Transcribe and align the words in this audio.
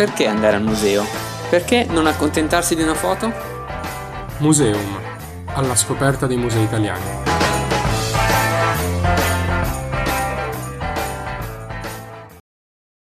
Perché 0.00 0.26
andare 0.26 0.56
al 0.56 0.62
museo? 0.62 1.04
Perché 1.50 1.84
non 1.84 2.06
accontentarsi 2.06 2.74
di 2.74 2.80
una 2.80 2.94
foto? 2.94 3.30
Museum, 4.38 4.98
alla 5.48 5.76
scoperta 5.76 6.26
dei 6.26 6.38
musei 6.38 6.64
italiani. 6.64 7.04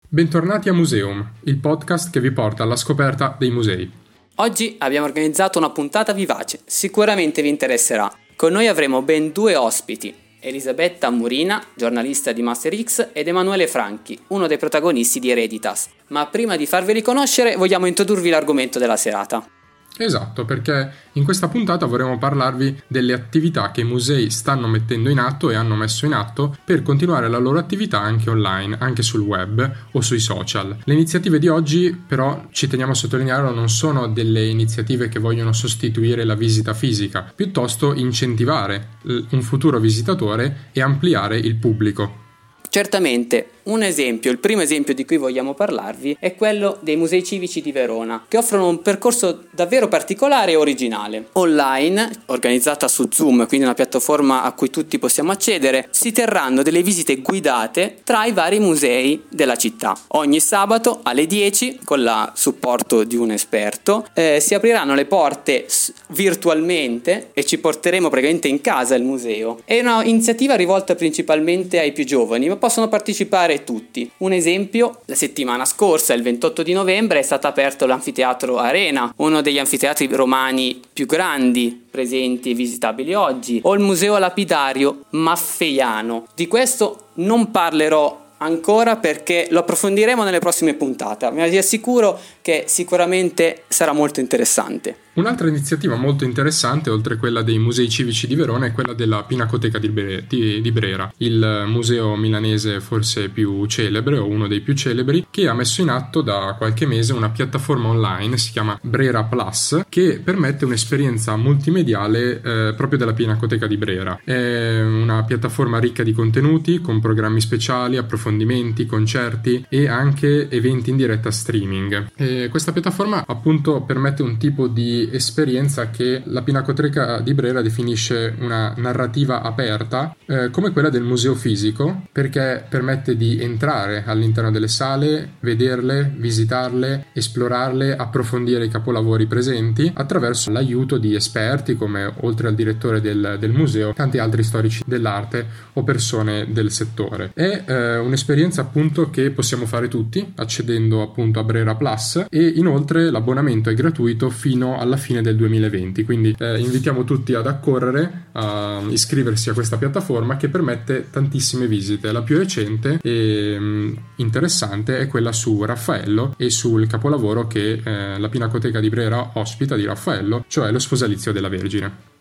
Bentornati 0.09 0.71
a 0.71 0.73
Museum, 0.73 1.33
il 1.45 1.59
podcast 1.59 2.11
che 2.11 2.21
vi 2.21 2.30
porta 2.30 2.62
alla 2.62 2.77
scoperta 2.77 3.37
dei 3.39 3.51
musei. 3.51 3.93
Oggi 4.37 4.77
abbiamo 4.79 5.05
organizzato 5.05 5.59
una 5.59 5.69
puntata 5.69 6.15
vivace, 6.15 6.61
sicuramente 6.65 7.43
vi 7.43 7.51
interesserà. 7.51 8.11
Con 8.34 8.52
noi 8.52 8.66
avremo 8.66 9.02
ben 9.02 9.30
due 9.30 9.57
ospiti, 9.57 10.15
Elisabetta 10.41 11.11
Murina, 11.11 11.64
giornalista 11.75 12.33
di 12.33 12.42
Master 12.42 12.80
X, 12.80 13.09
ed 13.12 13.27
Emanuele 13.27 13.66
Franchi, 13.66 14.19
uno 14.29 14.46
dei 14.46 14.56
protagonisti 14.56 15.19
di 15.19 15.30
Hereditas. 15.30 15.88
Ma 16.09 16.27
prima 16.27 16.56
di 16.56 16.66
farveli 16.66 17.02
conoscere, 17.02 17.56
vogliamo 17.56 17.87
introdurvi 17.87 18.30
l'argomento 18.30 18.79
della 18.79 18.96
serata. 18.96 19.58
Esatto, 19.97 20.45
perché 20.45 20.92
in 21.12 21.24
questa 21.24 21.48
puntata 21.48 21.87
vorremmo 21.87 22.19
parlarvi 22.19 22.83
delle 22.87 23.12
attività 23.12 23.73
che 23.73 23.80
i 23.80 23.84
musei 23.84 24.30
stanno 24.30 24.69
mettendo 24.69 25.09
in 25.09 25.19
atto 25.19 25.51
e 25.51 25.56
hanno 25.56 25.74
messo 25.74 26.06
in 26.06 26.12
atto 26.12 26.56
per 26.65 26.83
continuare 26.83 27.29
la 27.29 27.38
loro 27.38 27.59
attività 27.59 28.01
anche 28.01 28.30
online, 28.30 28.77
anche 28.79 29.02
sul 29.02 29.23
web 29.23 29.70
o 29.91 30.01
sui 30.01 30.20
social. 30.20 30.77
Le 30.84 30.95
iniziative 30.95 31.41
di 31.41 31.48
oggi 31.48 32.01
però 32.06 32.46
ci 32.52 32.69
teniamo 32.69 32.93
a 32.93 32.95
sottolineare 32.95 33.52
non 33.52 33.69
sono 33.69 34.06
delle 34.06 34.46
iniziative 34.46 35.09
che 35.09 35.19
vogliono 35.19 35.52
sostituire 35.52 36.23
la 36.23 36.34
visita 36.34 36.74
fisica, 36.74 37.32
piuttosto 37.34 37.93
incentivare 37.95 38.96
un 39.30 39.43
futuro 39.43 39.80
visitatore 39.80 40.68
e 40.73 40.80
ampliare 40.80 41.38
il 41.38 41.57
pubblico. 41.57 42.27
Certamente, 42.70 43.48
un 43.65 43.83
esempio, 43.83 44.30
il 44.30 44.38
primo 44.38 44.63
esempio 44.63 44.95
di 44.95 45.05
cui 45.05 45.16
vogliamo 45.16 45.55
parlarvi, 45.55 46.16
è 46.19 46.35
quello 46.35 46.79
dei 46.80 46.96
musei 46.96 47.23
civici 47.24 47.60
di 47.60 47.73
Verona, 47.73 48.24
che 48.27 48.38
offrono 48.38 48.69
un 48.69 48.82
percorso 48.82 49.45
davvero 49.51 49.88
particolare 49.88 50.52
e 50.52 50.57
originale. 50.57 51.29
Online, 51.32 52.10
organizzata 52.27 52.88
su 52.88 53.09
Zoom, 53.10 53.47
quindi 53.47 53.66
una 53.66 53.74
piattaforma 53.74 54.43
a 54.43 54.52
cui 54.52 54.71
tutti 54.71 54.99
possiamo 54.99 55.32
accedere, 55.32 55.88
si 55.91 56.13
terranno 56.13 56.63
delle 56.63 56.82
visite 56.82 57.16
guidate 57.16 57.99
tra 58.05 58.24
i 58.24 58.32
vari 58.32 58.59
musei 58.59 59.23
della 59.29 59.57
città. 59.57 59.97
Ogni 60.09 60.41
sabato 60.41 61.01
alle 61.02 61.27
10, 61.27 61.80
con 61.85 62.01
il 62.01 62.32
supporto 62.35 63.04
di 63.04 63.16
un 63.16 63.30
esperto, 63.30 64.06
eh, 64.15 64.38
si 64.41 64.54
apriranno 64.54 64.94
le 64.94 65.04
porte 65.04 65.66
virtualmente 66.09 67.31
e 67.32 67.44
ci 67.44 67.59
porteremo 67.59 68.09
praticamente 68.09 68.49
in 68.49 68.60
casa 68.60 68.94
il 68.94 69.03
museo. 69.03 69.60
È 69.65 69.78
un'iniziativa 69.81 70.54
rivolta 70.54 70.94
principalmente 70.94 71.78
ai 71.78 71.93
più 71.93 72.04
giovani, 72.04 72.49
ma 72.49 72.56
possono 72.56 72.88
partecipare 72.88 73.57
tutti. 73.59 74.10
Un 74.19 74.32
esempio, 74.32 75.00
la 75.06 75.14
settimana 75.14 75.64
scorsa, 75.64 76.14
il 76.14 76.22
28 76.22 76.62
di 76.62 76.72
novembre, 76.72 77.19
è 77.19 77.22
stato 77.22 77.47
aperto 77.47 77.87
l'anfiteatro 77.87 78.59
Arena, 78.59 79.12
uno 79.16 79.41
degli 79.41 79.59
anfiteatri 79.59 80.06
romani 80.09 80.81
più 80.92 81.06
grandi 81.06 81.86
presenti 81.91 82.50
e 82.50 82.54
visitabili 82.54 83.14
oggi, 83.14 83.60
o 83.64 83.75
il 83.75 83.81
museo 83.81 84.19
lapidario 84.19 85.04
Maffeiano. 85.10 86.26
Di 86.34 86.47
questo 86.47 87.09
non 87.14 87.50
parlerò 87.50 88.26
ancora 88.38 88.97
perché 88.97 89.48
lo 89.50 89.60
approfondiremo 89.60 90.22
nelle 90.22 90.38
prossime 90.38 90.75
puntate, 90.75 91.31
ma 91.31 91.47
vi 91.47 91.59
assicuro 91.59 92.19
che 92.41 92.64
sicuramente 92.66 93.64
sarà 93.69 93.92
molto 93.92 94.20
interessante. 94.20 94.97
Un'altra 95.19 95.49
iniziativa 95.49 95.97
molto 95.97 96.22
interessante, 96.22 96.91
oltre 96.91 97.15
a 97.15 97.16
quella 97.16 97.43
dei 97.43 97.59
musei 97.59 97.88
civici 97.88 98.28
di 98.28 98.37
Verona, 98.37 98.66
è 98.66 98.72
quella 98.72 98.93
della 98.93 99.25
Pinacoteca 99.25 99.77
di, 99.77 99.88
Bre- 99.88 100.25
di, 100.28 100.60
di, 100.60 100.71
Brera, 100.71 101.12
il 101.16 101.65
museo 101.66 102.15
milanese 102.15 102.78
forse 102.78 103.28
più 103.28 103.66
celebre 103.66 104.16
o 104.16 104.28
uno 104.28 104.47
dei 104.47 104.60
più 104.60 104.75
celebri, 104.75 105.27
che 105.28 105.49
ha 105.49 105.55
messo 105.55 105.83
in 105.83 105.88
atto 105.88 106.21
da 106.22 106.55
qualche 106.56 106.87
mese 106.87 107.15
una 107.15 107.31
piattaforma 107.31 107.88
online, 107.88 108.38
si 108.38 108.53
chiama 108.53 108.78
Brera 108.81 109.25
Plus, 109.25 109.87
che 109.88 110.20
permette 110.22 110.65
un'esperienza 110.65 111.34
multimediale 111.34 112.41
eh, 112.41 112.75
proprio 112.76 113.00
della 113.00 113.12
Pinacoteca 113.12 113.66
di 113.66 113.76
Brera. 113.76 114.21
È 114.22 114.81
una 114.81 115.25
piattaforma 115.25 115.81
ricca 115.81 116.04
di 116.04 116.12
contenuti, 116.12 116.81
con 116.81 117.00
programmi 117.00 117.41
speciali, 117.41 117.97
approfondimenti, 117.97 118.87
concerti 118.87 119.66
e 119.69 119.88
anche 119.88 120.48
eventi 120.48 120.91
in 120.91 120.97
diretta 120.97 121.32
streaming. 121.32 122.12
E 122.15 122.47
questa 122.50 122.71
piattaforma 122.71 123.25
appunto 123.26 123.81
permette 123.81 124.22
un 124.22 124.37
tipo 124.37 124.69
di 124.69 125.06
esperienza 125.12 125.91
che 125.91 126.22
la 126.24 126.42
Pinacoteca 126.42 127.20
di 127.20 127.34
Brera 127.34 127.62
definisce 127.62 128.34
una 128.38 128.74
narrativa 128.76 129.42
aperta, 129.42 130.14
eh, 130.26 130.50
come 130.50 130.70
quella 130.70 130.91
del 130.91 131.02
museo 131.02 131.34
fisico, 131.34 132.02
perché 132.12 132.64
permette 132.69 133.16
di 133.16 133.41
entrare 133.41 134.04
all'interno 134.06 134.50
delle 134.50 134.68
sale, 134.68 135.32
vederle, 135.41 136.12
visitarle, 136.16 137.06
esplorarle, 137.12 137.97
approfondire 137.97 138.64
i 138.64 138.68
capolavori 138.68 139.26
presenti 139.26 139.91
attraverso 139.94 140.50
l'aiuto 140.50 140.98
di 140.98 141.14
esperti 141.14 141.76
come 141.76 142.12
oltre 142.20 142.48
al 142.48 142.54
direttore 142.54 143.00
del, 143.00 143.36
del 143.38 143.52
museo, 143.52 143.92
tanti 143.92 144.18
altri 144.18 144.42
storici 144.42 144.82
dell'arte 144.86 145.47
o 145.74 145.82
persone 145.82 146.47
del 146.50 146.70
settore. 146.70 147.30
È 147.34 147.64
eh, 147.66 147.97
un'esperienza 147.98 148.60
appunto 148.60 149.10
che 149.10 149.30
possiamo 149.30 149.66
fare 149.66 149.88
tutti 149.88 150.32
accedendo 150.36 151.02
appunto 151.02 151.41
a 151.41 151.44
Brera 151.44 151.74
Plus 151.74 152.26
e 152.28 152.47
inoltre 152.47 153.10
l'abbonamento 153.10 153.70
è 153.70 153.74
gratuito 153.74 154.30
fino 154.30 154.78
alla 154.78 154.97
fine 154.98 155.22
del 155.22 155.36
2020. 155.36 156.04
Quindi 156.04 156.34
eh, 156.38 156.59
invitiamo 156.59 157.04
tutti 157.04 157.34
ad 157.34 157.47
accorrere, 157.47 158.26
a 158.32 158.82
iscriversi 158.88 159.50
a 159.50 159.54
questa 159.54 159.76
piattaforma 159.76 160.36
che 160.36 160.48
permette 160.48 161.09
tantissime 161.10 161.66
visite. 161.66 162.12
La 162.12 162.22
più 162.22 162.38
recente 162.38 162.98
e 163.03 163.59
mh, 163.59 163.64
mm, 163.64 163.92
interessante 164.16 164.98
è 164.98 165.06
quella 165.06 165.32
su 165.32 165.64
Raffaello 165.64 166.34
e 166.36 166.50
sul 166.50 166.86
capolavoro 166.86 167.47
che 167.47 167.81
eh, 167.82 168.19
la 168.19 168.28
Pinacoteca 168.28 168.81
di 168.81 168.88
Brera 168.88 169.31
ospita 169.34 169.76
di 169.76 169.84
Raffaello, 169.84 170.44
cioè 170.48 170.70
lo 170.70 170.78
sposalizio 170.78 171.32
della 171.32 171.48
Vergine. 171.48 172.16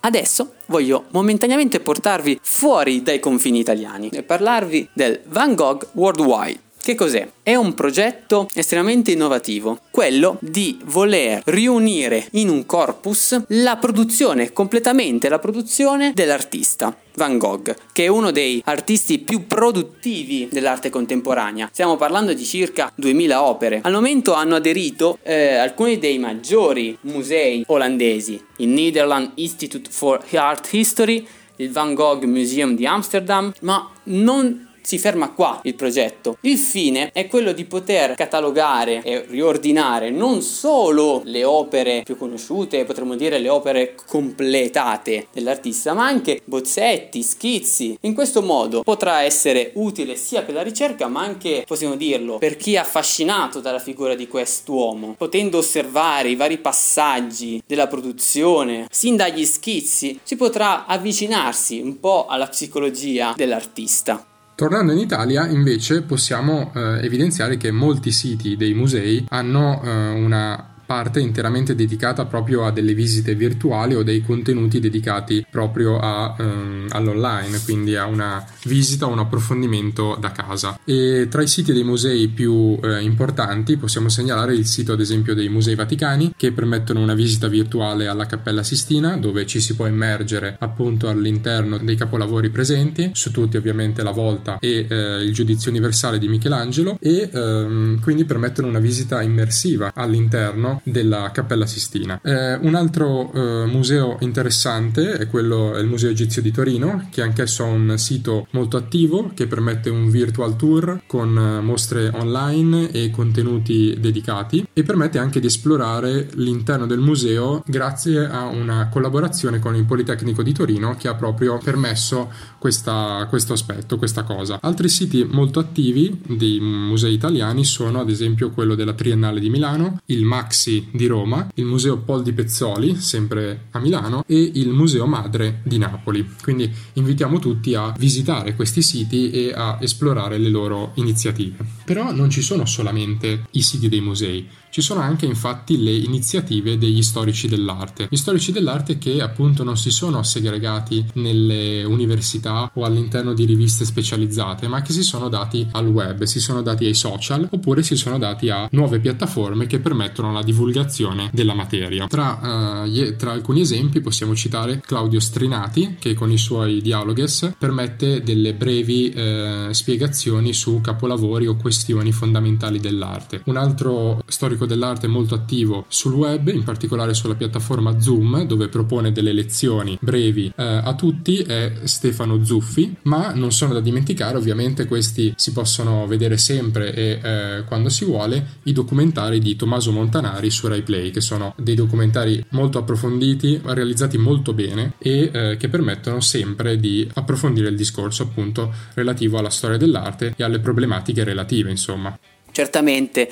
Adesso 0.00 0.52
voglio 0.66 1.06
momentaneamente 1.10 1.80
portarvi 1.80 2.38
fuori 2.40 3.02
dai 3.02 3.18
confini 3.18 3.58
italiani 3.58 4.08
e 4.10 4.22
parlarvi 4.22 4.90
del 4.92 5.20
Van 5.26 5.54
Gogh 5.54 5.88
Worldwide. 5.94 6.65
Che 6.86 6.94
cos'è? 6.94 7.28
È 7.42 7.56
un 7.56 7.74
progetto 7.74 8.46
estremamente 8.54 9.10
innovativo, 9.10 9.80
quello 9.90 10.38
di 10.40 10.78
voler 10.84 11.42
riunire 11.46 12.28
in 12.34 12.48
un 12.48 12.64
corpus 12.64 13.42
la 13.48 13.74
produzione, 13.74 14.52
completamente 14.52 15.28
la 15.28 15.40
produzione 15.40 16.12
dell'artista. 16.14 16.96
Van 17.16 17.38
Gogh, 17.38 17.74
che 17.90 18.04
è 18.04 18.06
uno 18.06 18.30
dei 18.30 18.62
artisti 18.64 19.18
più 19.18 19.48
produttivi 19.48 20.46
dell'arte 20.48 20.88
contemporanea. 20.88 21.70
Stiamo 21.72 21.96
parlando 21.96 22.32
di 22.32 22.44
circa 22.44 22.92
2000 22.94 23.42
opere. 23.42 23.80
Al 23.82 23.92
momento 23.92 24.34
hanno 24.34 24.54
aderito 24.54 25.18
eh, 25.24 25.56
alcuni 25.56 25.98
dei 25.98 26.18
maggiori 26.18 26.96
musei 27.00 27.64
olandesi, 27.66 28.40
il 28.58 28.68
Netherlands 28.68 29.32
Institute 29.34 29.90
for 29.90 30.24
Art 30.34 30.72
History, 30.72 31.26
il 31.56 31.72
Van 31.72 31.94
Gogh 31.94 32.22
Museum 32.24 32.76
di 32.76 32.86
Amsterdam, 32.86 33.52
ma 33.62 33.90
non 34.04 34.65
si 34.86 34.98
ferma 34.98 35.30
qua 35.30 35.58
il 35.64 35.74
progetto. 35.74 36.38
Il 36.42 36.58
fine 36.58 37.10
è 37.10 37.26
quello 37.26 37.50
di 37.50 37.64
poter 37.64 38.14
catalogare 38.14 39.02
e 39.02 39.24
riordinare 39.26 40.10
non 40.10 40.42
solo 40.42 41.22
le 41.24 41.42
opere 41.42 42.02
più 42.04 42.16
conosciute, 42.16 42.84
potremmo 42.84 43.16
dire 43.16 43.40
le 43.40 43.48
opere 43.48 43.96
completate 44.06 45.26
dell'artista, 45.32 45.92
ma 45.92 46.06
anche 46.06 46.40
bozzetti, 46.44 47.24
schizzi. 47.24 47.98
In 48.02 48.14
questo 48.14 48.42
modo 48.42 48.82
potrà 48.84 49.22
essere 49.22 49.72
utile 49.74 50.14
sia 50.14 50.42
per 50.42 50.54
la 50.54 50.62
ricerca, 50.62 51.08
ma 51.08 51.20
anche, 51.20 51.64
possiamo 51.66 51.96
dirlo, 51.96 52.38
per 52.38 52.56
chi 52.56 52.74
è 52.74 52.78
affascinato 52.78 53.58
dalla 53.58 53.80
figura 53.80 54.14
di 54.14 54.28
quest'uomo, 54.28 55.16
potendo 55.18 55.58
osservare 55.58 56.28
i 56.28 56.36
vari 56.36 56.58
passaggi 56.58 57.60
della 57.66 57.88
produzione, 57.88 58.86
sin 58.92 59.16
dagli 59.16 59.44
schizzi, 59.44 60.20
si 60.22 60.36
potrà 60.36 60.86
avvicinarsi 60.86 61.80
un 61.80 61.98
po' 61.98 62.26
alla 62.26 62.46
psicologia 62.46 63.34
dell'artista. 63.36 64.24
Tornando 64.56 64.92
in 64.92 64.98
Italia, 64.98 65.46
invece, 65.46 66.00
possiamo 66.00 66.72
eh, 66.74 67.04
evidenziare 67.04 67.58
che 67.58 67.70
molti 67.70 68.10
siti 68.10 68.56
dei 68.56 68.72
musei 68.72 69.26
hanno 69.28 69.82
eh, 69.84 70.08
una 70.08 70.75
parte 70.86 71.20
interamente 71.20 71.74
dedicata 71.74 72.24
proprio 72.24 72.64
a 72.64 72.70
delle 72.70 72.94
visite 72.94 73.34
virtuali 73.34 73.94
o 73.94 74.02
dei 74.02 74.22
contenuti 74.22 74.80
dedicati 74.80 75.44
proprio 75.50 75.98
a, 75.98 76.34
um, 76.38 76.86
all'online, 76.90 77.60
quindi 77.64 77.96
a 77.96 78.06
una 78.06 78.44
visita 78.64 79.06
un 79.06 79.18
approfondimento 79.18 80.16
da 80.18 80.30
casa. 80.30 80.78
E 80.84 81.26
tra 81.28 81.42
i 81.42 81.48
siti 81.48 81.72
dei 81.72 81.84
musei 81.84 82.28
più 82.28 82.78
eh, 82.82 83.02
importanti 83.02 83.76
possiamo 83.76 84.08
segnalare 84.08 84.54
il 84.54 84.66
sito 84.66 84.92
ad 84.92 85.00
esempio 85.00 85.34
dei 85.34 85.48
Musei 85.48 85.74
Vaticani 85.74 86.34
che 86.36 86.52
permettono 86.52 87.00
una 87.00 87.14
visita 87.14 87.48
virtuale 87.48 88.06
alla 88.06 88.26
Cappella 88.26 88.62
Sistina 88.62 89.16
dove 89.16 89.46
ci 89.46 89.60
si 89.60 89.74
può 89.74 89.86
immergere 89.86 90.56
appunto 90.60 91.08
all'interno 91.08 91.78
dei 91.78 91.96
capolavori 91.96 92.50
presenti, 92.50 93.10
su 93.12 93.30
tutti 93.30 93.56
ovviamente 93.56 94.02
la 94.02 94.10
volta 94.12 94.58
e 94.60 94.86
eh, 94.88 95.22
il 95.22 95.32
giudizio 95.32 95.70
universale 95.70 96.18
di 96.18 96.28
Michelangelo 96.28 96.96
e 97.00 97.28
ehm, 97.32 98.00
quindi 98.00 98.24
permettono 98.24 98.68
una 98.68 98.78
visita 98.78 99.22
immersiva 99.22 99.92
all'interno 99.94 100.75
della 100.82 101.30
Cappella 101.32 101.66
Sistina. 101.66 102.20
Eh, 102.22 102.54
un 102.54 102.74
altro 102.74 103.32
eh, 103.32 103.66
museo 103.66 104.16
interessante 104.20 105.16
è 105.16 105.28
quello 105.28 105.74
è 105.74 105.80
il 105.80 105.86
Museo 105.86 106.10
Egizio 106.10 106.42
di 106.42 106.50
Torino, 106.50 107.08
che 107.10 107.22
anch'esso 107.22 107.64
ha 107.64 107.66
un 107.66 107.94
sito 107.98 108.46
molto 108.50 108.76
attivo 108.76 109.30
che 109.34 109.46
permette 109.46 109.90
un 109.90 110.10
virtual 110.10 110.56
tour 110.56 111.02
con 111.06 111.36
eh, 111.36 111.60
mostre 111.60 112.10
online 112.14 112.90
e 112.90 113.10
contenuti 113.10 113.96
dedicati 113.98 114.66
e 114.72 114.82
permette 114.82 115.18
anche 115.18 115.40
di 115.40 115.46
esplorare 115.46 116.28
l'interno 116.34 116.86
del 116.86 116.98
museo 116.98 117.62
grazie 117.66 118.26
a 118.26 118.44
una 118.46 118.88
collaborazione 118.88 119.58
con 119.58 119.74
il 119.74 119.84
Politecnico 119.84 120.42
di 120.42 120.52
Torino 120.52 120.96
che 120.96 121.08
ha 121.08 121.14
proprio 121.14 121.58
permesso 121.58 122.30
questa, 122.58 123.26
questo 123.28 123.52
aspetto, 123.52 123.96
questa 123.98 124.22
cosa. 124.22 124.58
Altri 124.62 124.88
siti 124.88 125.24
molto 125.24 125.58
attivi 125.58 126.20
di 126.26 126.58
musei 126.60 127.12
italiani 127.14 127.64
sono 127.64 128.00
ad 128.00 128.10
esempio 128.10 128.50
quello 128.50 128.74
della 128.74 128.94
Triennale 128.94 129.40
di 129.40 129.50
Milano, 129.50 130.00
il 130.06 130.24
Maxi 130.66 130.88
di 130.90 131.06
Roma, 131.06 131.48
il 131.54 131.64
Museo 131.64 131.98
Pol 131.98 132.22
di 132.24 132.32
Pezzoli, 132.32 132.96
sempre 132.96 133.66
a 133.70 133.78
Milano, 133.78 134.24
e 134.26 134.50
il 134.54 134.70
Museo 134.70 135.06
Madre 135.06 135.60
di 135.62 135.78
Napoli. 135.78 136.28
Quindi 136.42 136.68
invitiamo 136.94 137.38
tutti 137.38 137.74
a 137.74 137.94
visitare 137.96 138.56
questi 138.56 138.82
siti 138.82 139.30
e 139.30 139.52
a 139.54 139.78
esplorare 139.80 140.38
le 140.38 140.48
loro 140.48 140.90
iniziative. 140.94 141.64
Però 141.84 142.10
non 142.12 142.30
ci 142.30 142.42
sono 142.42 142.66
solamente 142.66 143.46
i 143.52 143.62
siti 143.62 143.88
dei 143.88 144.00
musei, 144.00 144.48
ci 144.76 144.82
sono 144.82 145.00
anche 145.00 145.24
infatti 145.24 145.82
le 145.82 145.90
iniziative 145.90 146.76
degli 146.76 147.02
storici 147.02 147.48
dell'arte. 147.48 148.08
Gli 148.10 148.16
storici 148.16 148.52
dell'arte 148.52 148.98
che 148.98 149.22
appunto 149.22 149.64
non 149.64 149.78
si 149.78 149.90
sono 149.90 150.22
segregati 150.22 151.02
nelle 151.14 151.82
università 151.82 152.70
o 152.74 152.84
all'interno 152.84 153.32
di 153.32 153.46
riviste 153.46 153.86
specializzate, 153.86 154.68
ma 154.68 154.82
che 154.82 154.92
si 154.92 155.02
sono 155.02 155.30
dati 155.30 155.66
al 155.72 155.86
web, 155.86 156.24
si 156.24 156.40
sono 156.40 156.60
dati 156.60 156.84
ai 156.84 156.92
social 156.92 157.48
oppure 157.50 157.82
si 157.82 157.96
sono 157.96 158.18
dati 158.18 158.50
a 158.50 158.68
nuove 158.72 158.98
piattaforme 158.98 159.66
che 159.66 159.78
permettono 159.78 160.30
la 160.30 160.42
divulgazione 160.42 161.30
della 161.32 161.54
materia. 161.54 162.06
Tra, 162.06 162.84
uh, 162.84 163.16
tra 163.16 163.32
alcuni 163.32 163.62
esempi 163.62 164.02
possiamo 164.02 164.34
citare 164.34 164.82
Claudio 164.84 165.20
Strinati 165.20 165.96
che 165.98 166.12
con 166.12 166.30
i 166.30 166.36
suoi 166.36 166.82
dialogues 166.82 167.54
permette 167.58 168.22
delle 168.22 168.52
brevi 168.52 169.10
uh, 169.16 169.72
spiegazioni 169.72 170.52
su 170.52 170.82
capolavori 170.82 171.46
o 171.46 171.56
questioni 171.56 172.12
fondamentali 172.12 172.78
dell'arte. 172.78 173.40
Un 173.46 173.56
altro 173.56 174.22
storico 174.26 174.64
dell'arte 174.66 175.06
molto 175.06 175.34
attivo 175.34 175.84
sul 175.88 176.14
web, 176.14 176.48
in 176.48 176.64
particolare 176.64 177.14
sulla 177.14 177.34
piattaforma 177.34 178.00
Zoom, 178.00 178.44
dove 178.44 178.68
propone 178.68 179.12
delle 179.12 179.32
lezioni 179.32 179.96
brevi 180.00 180.52
eh, 180.56 180.64
a 180.64 180.94
tutti, 180.94 181.38
è 181.38 181.72
Stefano 181.84 182.44
Zuffi, 182.44 182.96
ma 183.02 183.32
non 183.32 183.52
sono 183.52 183.72
da 183.72 183.80
dimenticare, 183.80 184.36
ovviamente 184.36 184.86
questi 184.86 185.32
si 185.36 185.52
possono 185.52 186.06
vedere 186.06 186.36
sempre 186.36 186.94
e 186.94 187.20
eh, 187.22 187.64
quando 187.64 187.88
si 187.88 188.04
vuole, 188.04 188.58
i 188.64 188.72
documentari 188.72 189.38
di 189.38 189.56
Tommaso 189.56 189.92
Montanari 189.92 190.50
su 190.50 190.66
RaiPlay, 190.66 191.10
che 191.10 191.20
sono 191.20 191.54
dei 191.56 191.74
documentari 191.74 192.44
molto 192.50 192.78
approfonditi, 192.78 193.60
realizzati 193.64 194.18
molto 194.18 194.52
bene 194.52 194.94
e 194.98 195.30
eh, 195.32 195.56
che 195.56 195.68
permettono 195.68 196.20
sempre 196.20 196.78
di 196.78 197.08
approfondire 197.14 197.68
il 197.68 197.76
discorso 197.76 198.24
appunto 198.24 198.72
relativo 198.94 199.38
alla 199.38 199.50
storia 199.50 199.76
dell'arte 199.76 200.34
e 200.36 200.44
alle 200.44 200.60
problematiche 200.60 201.24
relative, 201.24 201.70
insomma. 201.70 202.18
Certamente, 202.56 203.28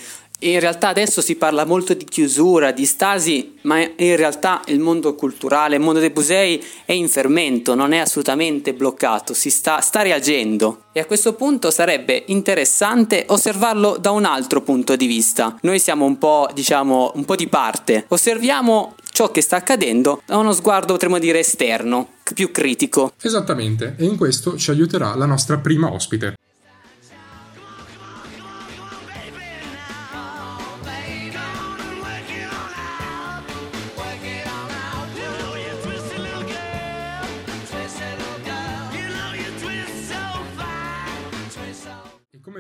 in 0.51 0.61
realtà 0.61 0.89
adesso 0.89 1.21
si 1.21 1.37
parla 1.37 1.65
molto 1.65 1.95
di 1.95 2.05
chiusura, 2.05 2.71
di 2.71 2.85
stasi, 2.85 3.57
ma 3.63 3.81
in 3.81 4.17
realtà 4.17 4.63
il 4.67 4.79
mondo 4.79 5.15
culturale, 5.15 5.77
il 5.77 5.81
mondo 5.81 6.01
dei 6.01 6.13
musei 6.15 6.63
è 6.85 6.93
in 6.93 7.09
fermento, 7.09 7.75
non 7.75 7.93
è 7.93 7.99
assolutamente 7.99 8.75
bloccato, 8.75 9.33
si 9.33 9.51
sta, 9.51 9.81
sta 9.81 10.03
reagendo. 10.03 10.85
E 10.93 11.01
a 11.01 11.07
questo 11.07 11.35
punto 11.35 11.71
sarebbe 11.71 12.25
interessante 12.27 13.25
osservarlo 13.29 13.97
da 13.99 14.11
un 14.11 14.25
altro 14.25 14.61
punto 14.61 14.97
di 14.97 15.07
vista. 15.07 15.57
Noi 15.63 15.79
siamo 15.79 16.05
un 16.05 16.19
po', 16.19 16.49
diciamo, 16.55 17.13
un 17.15 17.25
po' 17.25 17.37
di 17.37 17.49
parte. 17.49 18.05
Osserviamo 18.09 18.95
ciò 19.11 19.31
che 19.31 19.41
sta 19.41 19.57
accadendo 19.57 20.21
da 20.27 20.37
uno 20.37 20.53
sguardo, 20.53 20.93
potremmo 20.93 21.19
dire, 21.19 21.39
esterno, 21.39 22.09
più 22.35 22.51
critico. 22.51 23.13
Esattamente, 23.21 23.95
e 23.99 24.05
in 24.05 24.17
questo 24.17 24.57
ci 24.57 24.71
aiuterà 24.71 25.15
la 25.15 25.27
nostra 25.27 25.57
prima 25.59 25.93
ospite. 25.93 26.35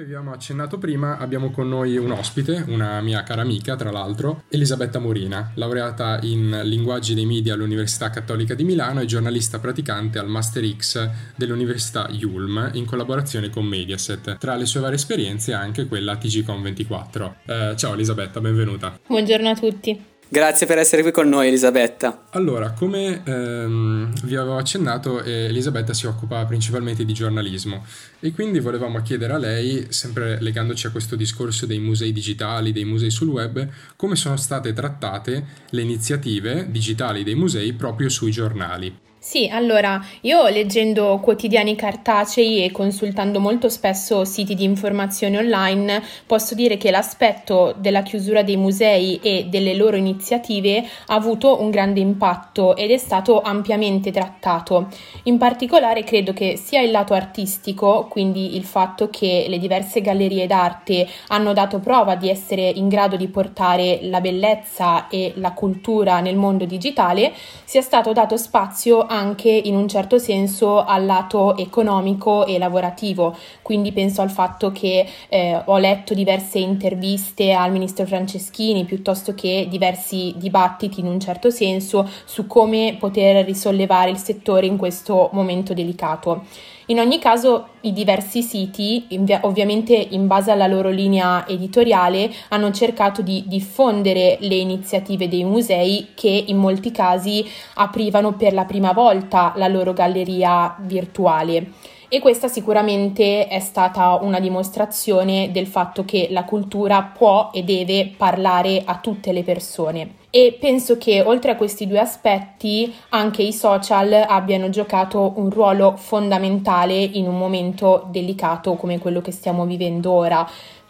Abbiamo 0.05 0.33
accennato 0.33 0.79
prima, 0.79 1.19
abbiamo 1.19 1.51
con 1.51 1.69
noi 1.69 1.97
un 1.97 2.11
ospite, 2.11 2.65
una 2.69 3.01
mia 3.01 3.23
cara 3.23 3.43
amica, 3.43 3.75
tra 3.75 3.91
l'altro, 3.91 4.45
Elisabetta 4.51 4.99
Morina, 4.99 5.51
laureata 5.55 6.19
in 6.23 6.61
linguaggi 6.65 7.15
dei 7.15 7.27
media 7.27 7.55
all'Università 7.55 8.11
Cattolica 8.11 8.55
di 8.55 8.65
Milano 8.65 9.01
e 9.01 9.07
giornalista 9.07 9.59
praticante 9.59 10.19
al 10.19 10.29
Master 10.29 10.65
X 10.77 11.11
dell'Università 11.37 12.09
Ulm 12.23 12.71
in 12.75 12.85
collaborazione 12.85 13.49
con 13.49 13.65
Mediaset. 13.65 14.37
Tra 14.37 14.55
le 14.55 14.67
sue 14.67 14.81
varie 14.81 14.97
esperienze 14.97 15.55
anche 15.55 15.87
quella 15.87 16.13
a 16.13 16.17
TGCon24. 16.17 17.33
Eh, 17.47 17.75
ciao 17.77 17.95
Elisabetta, 17.95 18.41
benvenuta. 18.41 18.99
Buongiorno 19.07 19.49
a 19.49 19.55
tutti. 19.55 20.13
Grazie 20.35 20.67
per 20.67 20.79
essere 20.79 21.03
qui 21.03 21.13
con 21.13 21.29
noi 21.29 21.47
Elisabetta. 21.47 22.25
Allora, 22.31 22.73
come 22.73 23.23
ehm, 23.25 24.13
vi 24.25 24.35
avevo 24.35 24.57
accennato, 24.57 25.23
eh, 25.23 25.45
Elisabetta 25.45 25.95
si 25.95 26.09
occupa 26.09 26.45
principalmente 26.45 27.05
di 27.05 27.13
giornalismo 27.13 27.85
e 28.19 28.33
quindi 28.33 28.59
volevamo 28.59 29.01
chiedere 29.01 29.35
a 29.35 29.39
lei, 29.39 29.87
sempre 29.91 30.41
legandoci 30.41 30.89
a 30.89 30.91
questo 30.91 31.15
discorso 31.15 31.67
dei 31.67 31.79
musei 31.79 32.13
digitali, 32.13 32.73
dei 32.73 32.85
musei 32.85 33.11
sul 33.11 33.29
web, 33.29 33.65
come 33.95 34.17
sono 34.17 34.37
state 34.37 34.73
trattate 34.73 35.45
le 35.71 35.83
iniziative 35.83 36.67
digitali 36.69 37.23
dei 37.23 37.37
musei 37.37 37.73
proprio 37.73 38.09
sui 38.09 38.33
giornali. 38.33 39.03
Sì, 39.27 39.49
allora 39.51 40.05
io 40.21 40.47
leggendo 40.49 41.19
quotidiani 41.19 41.75
cartacei 41.77 42.63
e 42.63 42.71
consultando 42.71 43.41
molto 43.41 43.71
spesso 43.71 44.27
siti 44.27 44.55
di 44.55 44.65
informazione 44.65 45.39
online 45.39 46.03
posso 46.27 46.55
dire 46.55 46.77
che 46.77 46.91
l'aspetto 46.91 47.75
della 47.79 48.03
chiusura 48.03 48.43
dei 48.43 48.59
musei 48.59 49.19
e 49.23 49.47
delle 49.49 49.73
loro 49.77 49.97
iniziative 49.97 50.85
ha 51.07 51.15
avuto 51.15 51.63
un 51.63 51.71
grande 51.71 52.01
impatto 52.01 52.77
ed 52.77 52.91
è 52.91 52.99
stato 52.99 53.41
ampiamente 53.41 54.11
trattato. 54.11 54.89
In 55.23 55.39
particolare 55.39 56.05
credo 56.05 56.35
che 56.35 56.59
sia 56.59 56.83
il 56.83 56.91
lato 56.91 57.15
artistico, 57.15 58.07
quindi 58.11 58.57
il 58.57 58.65
fatto 58.65 59.09
che 59.09 59.47
le 59.49 59.59
diverse 59.59 60.03
gallerie 60.03 60.47
d'arte 60.47 61.09
hanno 61.29 61.55
dato 61.55 61.79
prova 61.79 62.15
di 62.15 62.29
essere 62.29 62.69
in 62.69 62.89
grado 62.89 63.17
di 63.17 63.29
portare 63.29 64.01
la 64.03 64.21
bellezza 64.21 65.09
e 65.09 65.33
la 65.37 65.53
cultura 65.53 66.21
nel 66.21 66.37
mondo 66.37 66.67
digitale, 66.67 67.33
sia 67.65 67.81
stato 67.81 68.13
dato 68.13 68.37
spazio 68.37 69.13
anche 69.15 69.51
in 69.51 69.77
un 69.77 69.89
certo 69.89 70.19
senso 70.19 70.85
al 70.85 71.07
lato 71.07 71.57
economico 71.57 72.45
e 72.47 72.59
lavorativo. 72.59 73.37
Quindi 73.63 73.93
penso 73.93 74.23
al 74.23 74.31
fatto 74.31 74.73
che 74.73 75.07
eh, 75.29 75.63
ho 75.65 75.79
letto 75.79 76.15
diverse 76.15 76.59
interviste 76.59 77.53
al 77.53 77.73
ministro 77.73 78.05
Franceschini 78.07 78.85
piuttosto 78.85 79.35
che 79.35 79.67
diversi 79.69 80.35
dibattiti 80.37 81.01
in 81.01 81.07
un 81.07 81.21
certo 81.21 81.51
senso 81.51 82.09
su 82.25 82.47
come 82.47 82.97
poter 82.99 83.45
risollevare 83.45 84.11
il 84.11 84.19
settore 84.19 84.67
in 84.67 84.77
questo 84.77 85.31
momento 85.33 85.75
delicato. 85.75 86.45
In 86.87 86.99
ogni 86.99 87.19
caso 87.19 87.69
i 87.81 87.95
diversi 87.95 88.43
siti, 88.43 89.07
ovviamente 89.41 89.95
in 89.95 90.27
base 90.27 90.51
alla 90.51 90.67
loro 90.67 90.91
linea 90.91 91.47
editoriale, 91.49 92.31
hanno 92.49 92.71
cercato 92.73 93.23
di 93.23 93.45
diffondere 93.47 94.37
le 94.41 94.57
iniziative 94.57 95.27
dei 95.29 95.45
musei 95.45 96.09
che 96.15 96.29
in 96.29 96.59
molti 96.59 96.91
casi 96.91 97.43
aprivano 97.75 98.35
per 98.35 98.53
la 98.53 98.67
prima 98.67 98.93
volta 98.93 99.55
la 99.57 99.69
loro 99.69 99.95
galleria 99.95 100.77
virtuale 100.81 101.93
e 102.09 102.21
questa 102.21 102.49
sicuramente 102.49 103.49
è 103.49 103.61
stata 103.61 104.19
una 104.21 104.39
dimostrazione 104.39 105.51
del 105.51 105.67
fatto 105.67 106.05
che 106.05 106.29
la 106.31 106.45
cultura 106.45 107.03
può 107.03 107.51
e 107.53 107.63
deve 107.63 108.13
parlare 108.17 108.83
a 108.85 108.99
tutte 108.99 109.33
le 109.33 109.43
persone. 109.43 110.24
E 110.37 110.57
penso 110.59 110.99
che 110.99 111.23
oltre 111.23 111.53
a 111.53 111.57
questi 111.57 111.87
due 111.87 112.01
aspetti 112.01 112.93
anche 113.11 113.41
i 113.43 113.53
social 113.53 114.13
abbiano 114.13 114.69
giocato 114.69 115.35
un 115.37 115.49
ruolo 115.49 115.95
fondamentale 115.97 116.93
in 116.97 117.29
un 117.29 117.39
momento 117.39 118.09
delicato 118.11 118.75
come 118.75 118.99
quello 118.99 119.21
che 119.21 119.31
stiamo 119.31 119.65
vivendo 119.65 120.11
ora. 120.11 120.45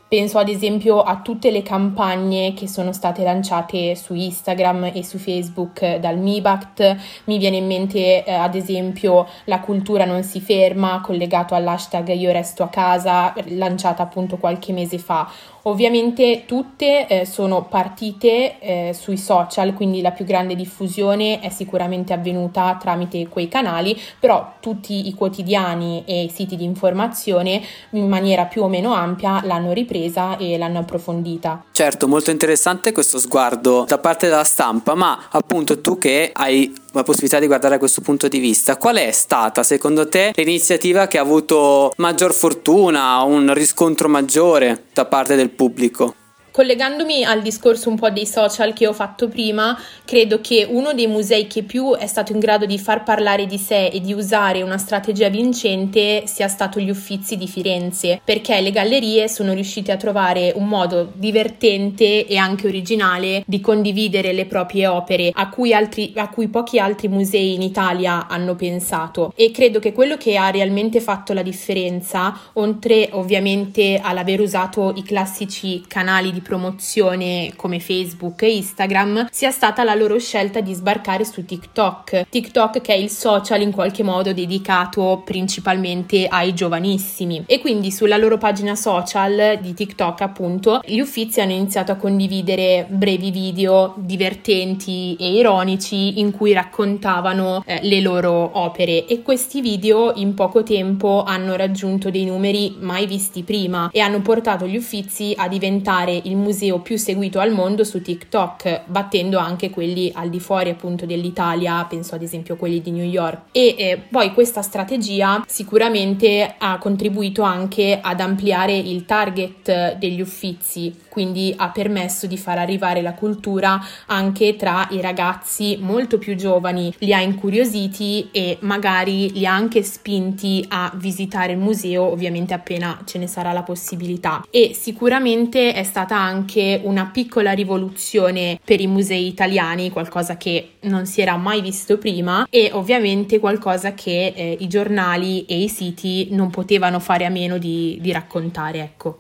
Penso 0.09 0.39
ad 0.39 0.49
esempio 0.49 1.03
a 1.03 1.21
tutte 1.21 1.51
le 1.51 1.61
campagne 1.61 2.55
che 2.55 2.67
sono 2.67 2.95
state 2.95 3.23
lanciate 3.23 3.95
su 3.97 4.15
Instagram 4.15 4.93
e 4.95 5.05
su 5.05 5.19
Facebook 5.19 5.97
dal 5.97 6.17
MIBACT. 6.17 6.97
Mi 7.25 7.37
viene 7.37 7.57
in 7.59 7.67
mente 7.67 8.25
eh, 8.25 8.33
ad 8.33 8.55
esempio 8.55 9.27
la 9.45 9.61
cultura 9.61 10.07
non 10.07 10.23
si 10.23 10.41
ferma 10.41 11.03
collegato 11.03 11.55
all'hashtag 11.55 12.15
io 12.15 12.33
resto 12.33 12.63
a 12.63 12.69
casa 12.69 13.35
lanciata 13.49 14.05
appunto 14.05 14.39
qualche 14.39 14.73
mese 14.73 14.97
fa 14.97 15.29
Ovviamente 15.67 16.45
tutte 16.47 17.07
eh, 17.07 17.25
sono 17.25 17.65
partite 17.65 18.59
eh, 18.59 18.97
sui 18.99 19.17
social, 19.17 19.73
quindi 19.73 20.03
la 20.03 20.11
più 20.11 20.27
grande 20.27 20.55
diffusione 20.55 21.41
è 21.41 21.49
sicuramente 21.49 22.13
avvenuta 22.13 22.77
tramite 22.79 23.29
quei 23.29 23.49
canali, 23.49 23.99
però 24.21 24.57
tutti 24.61 25.09
i 25.09 25.15
quotidiani 25.15 26.05
e 26.07 26.25
i 26.25 26.29
siti 26.29 26.57
di 26.57 26.65
informazione 26.65 27.63
in 27.91 28.07
maniera 28.09 28.45
più 28.45 28.63
o 28.63 28.69
meno 28.69 28.93
ampia 28.93 29.41
l'hanno 29.45 29.73
ripresa 29.73 30.37
e 30.37 30.59
l'hanno 30.59 30.81
approfondita. 30.81 31.65
Certo, 31.73 32.09
molto 32.09 32.31
interessante 32.31 32.93
questo 32.93 33.19
sguardo 33.19 33.85
da 33.87 33.99
parte 33.99 34.29
della 34.29 34.45
stampa, 34.45 34.95
ma 34.95 35.29
appunto 35.31 35.81
tu 35.81 35.97
che 35.97 36.31
hai 36.33 36.73
la 36.95 37.03
possibilità 37.03 37.39
di 37.39 37.47
guardare 37.47 37.75
a 37.75 37.79
questo 37.79 38.01
punto 38.01 38.29
di 38.29 38.39
vista, 38.39 38.77
qual 38.77 38.97
è 38.97 39.11
stata 39.11 39.63
secondo 39.63 40.09
te 40.09 40.33
l'iniziativa 40.35 41.07
che 41.07 41.19
ha 41.19 41.23
avuto 41.23 41.93
maggior 41.97 42.33
fortuna, 42.33 43.23
un 43.23 43.53
riscontro 43.53 44.09
maggiore 44.09 44.85
da 44.93 45.05
parte 45.05 45.37
del 45.37 45.51
pubblico? 45.51 46.15
Collegandomi 46.55 47.25
al 47.25 47.43
discorso 47.43 47.89
un 47.89 47.97
po' 47.97 48.11
dei 48.11 48.29
social 48.29 48.75
che 48.75 48.87
ho 48.87 48.93
fatto 48.93 49.27
prima, 49.27 49.77
credo 50.05 50.41
che 50.41 50.65
uno 50.71 50.93
dei 50.93 51.09
musei 51.09 51.49
che 51.49 51.65
più 51.65 51.97
è 51.97 52.07
stato 52.07 52.31
in 52.31 52.39
grado 52.39 52.65
di 52.65 52.79
far 52.79 53.03
parlare 53.03 53.47
di 53.47 53.59
sé 53.59 53.87
e 53.87 54.01
di 54.01 54.13
usare 54.13 54.63
una 54.63 54.79
strategia 54.79 55.29
vincente 55.29 56.29
sia 56.29 56.47
stato 56.47 56.79
gli 56.79 56.91
Uffizi 56.91 57.37
di 57.37 57.49
Firenze, 57.49 58.21
perché 58.23 58.61
le 58.61 58.71
gallerie 58.71 59.29
sono 59.29 59.53
riuscite 59.53 59.91
a 59.91 59.97
trovare 59.97 60.53
un 60.55 60.69
modo 60.69 61.11
divertente 61.13 62.25
e 62.25 62.37
anche 62.37 62.69
originale 62.69 63.43
di 63.49 63.61
condividere 63.61 64.33
le 64.33 64.47
proprie 64.47 64.87
opere 64.87 65.33
a 65.35 65.49
cui, 65.49 65.75
altri, 65.75 66.13
a 66.15 66.29
cui 66.29 66.47
pochi 66.47 66.79
altri 66.79 67.09
musei 67.09 67.55
in 67.55 67.63
Italia 67.63 68.29
hanno 68.29 68.55
pensato. 68.55 69.33
E 69.35 69.51
credo 69.51 69.81
che 69.81 69.93
quello 69.93 70.17
che 70.17 70.37
ha 70.37 70.51
realmente 70.51 71.01
fatto 71.01 71.33
la 71.33 71.43
differenza, 71.43 72.33
oltre 72.53 73.09
ovviamente 73.11 73.99
all'aver 74.01 74.41
usato 74.41 74.93
i 74.95 75.03
classici 75.03 75.83
canali 75.89 76.31
di 76.31 76.43
promozione 76.45 77.53
come 77.57 77.81
Facebook 77.81 78.43
e 78.43 78.55
Instagram 78.55 79.27
sia 79.33 79.51
stata 79.51 79.83
la 79.83 79.95
loro 79.95 80.19
scelta 80.21 80.61
di 80.61 80.73
sbarcare 80.75 81.25
su 81.25 81.45
TikTok. 81.45 82.27
TikTok 82.29 82.81
che 82.81 82.95
è 82.95 82.97
il 82.97 83.11
social 83.11 83.63
in 83.63 83.73
qualche 83.73 84.05
modo 84.05 84.33
dedicato 84.33 85.23
principalmente 85.25 86.27
ai 86.29 86.55
giovanissimi 86.55 87.43
e 87.47 87.61
quindi 87.61 87.91
sulla 87.91 88.17
loro 88.17 88.39
pagina 88.39 88.77
social 88.77 89.59
di 89.61 89.75
TikTok 89.75 90.21
appunto 90.21 90.81
gli 90.85 91.01
uffizi 91.01 91.41
hanno 91.41 91.53
iniziato 91.53 91.93
a 91.93 91.97
condividere 91.97 92.87
brevi 92.89 93.31
video 93.31 93.95
divertenti 93.97 95.17
e 95.19 95.33
ironici 95.33 96.21
in 96.21 96.31
cui 96.31 96.53
raccontavano 96.53 97.63
eh, 97.67 97.81
le 97.83 98.01
loro 98.01 98.59
opere 98.59 99.07
e 99.07 99.23
questi 99.23 99.61
video 99.61 100.13
in 100.17 100.35
poco 100.35 100.63
tempo 100.63 101.25
hanno 101.25 101.57
raggiunto 101.57 102.11
dei 102.11 102.25
numeri 102.25 102.77
mai 102.79 103.07
visti 103.07 103.43
prima 103.43 103.89
e 103.91 104.01
hanno 104.01 104.21
portato 104.21 104.67
gli 104.67 104.77
uffizi 104.77 105.33
a 105.37 105.49
diventare 105.49 106.21
il 106.25 106.34
il 106.35 106.41
museo 106.41 106.81
più 106.81 106.99
seguito 106.99 107.39
al 107.39 107.53
mondo 107.53 107.85
su 107.85 108.03
TikTok, 108.03 108.83
battendo 108.87 109.39
anche 109.39 109.71
quelli 109.71 110.11
al 110.15 110.29
di 110.29 110.41
fuori 110.41 110.71
appunto 110.71 111.07
dell'Italia, 111.07 111.85
penso 111.89 112.15
ad 112.15 112.23
esempio 112.23 112.57
quelli 112.57 112.83
di 112.83 112.91
New 112.91 113.05
York. 113.05 113.43
E 113.53 113.75
eh, 113.79 114.03
poi 114.11 114.33
questa 114.33 114.63
strategia 114.63 115.45
sicuramente 115.47 116.55
ha 116.59 116.79
contribuito 116.79 117.43
anche 117.43 117.99
ad 118.03 118.21
ampliare 118.21 118.77
il 118.77 119.05
target 119.05 119.97
degli 119.97 120.21
uffizi, 120.21 120.95
quindi 121.09 121.55
ha 121.57 121.71
permesso 121.71 122.27
di 122.27 122.37
far 122.37 122.59
arrivare 122.59 123.01
la 123.01 123.15
cultura 123.15 123.81
anche 124.07 124.57
tra 124.57 124.89
i 124.91 125.01
ragazzi 125.01 125.79
molto 125.81 126.19
più 126.19 126.35
giovani, 126.35 126.93
li 126.99 127.15
ha 127.15 127.21
incuriositi 127.21 128.29
e 128.33 128.59
magari 128.61 129.33
li 129.33 129.47
ha 129.47 129.55
anche 129.55 129.83
spinti 129.83 130.65
a 130.69 130.91
visitare 130.97 131.53
il 131.53 131.59
museo, 131.59 132.03
ovviamente 132.03 132.53
appena 132.53 133.01
ce 133.05 133.19
ne 133.19 133.29
sarà 133.29 133.53
la 133.53 133.63
possibilità. 133.63 134.45
E 134.51 134.73
sicuramente 134.75 135.73
è 135.73 135.85
stata 135.85 136.17
anche 136.25 136.81
una 136.83 137.07
piccola 137.07 137.53
rivoluzione 137.53 138.59
per 138.65 138.81
i 138.81 138.87
musei 138.87 139.27
italiani, 139.27 139.91
qualcosa 139.91 140.37
che 140.37 140.75
non 140.81 141.07
si 141.07 141.21
era 141.21 141.37
mai 141.37 141.61
visto 141.61 141.99
prima 141.99 142.47
e 142.51 142.71
ovviamente 142.73 143.39
qualcosa 143.39 143.95
che 143.95 144.33
eh, 144.35 144.57
i 144.59 144.69
giornali 144.69 145.45
e 145.47 145.63
i 145.63 145.69
siti 145.69 146.29
non 146.31 146.51
potevano 146.51 146.99
fare 147.01 147.25
a 147.25 147.31
meno 147.31 147.59
di, 147.59 147.99
di 148.01 148.13
raccontare, 148.13 148.81
ecco. 148.81 149.19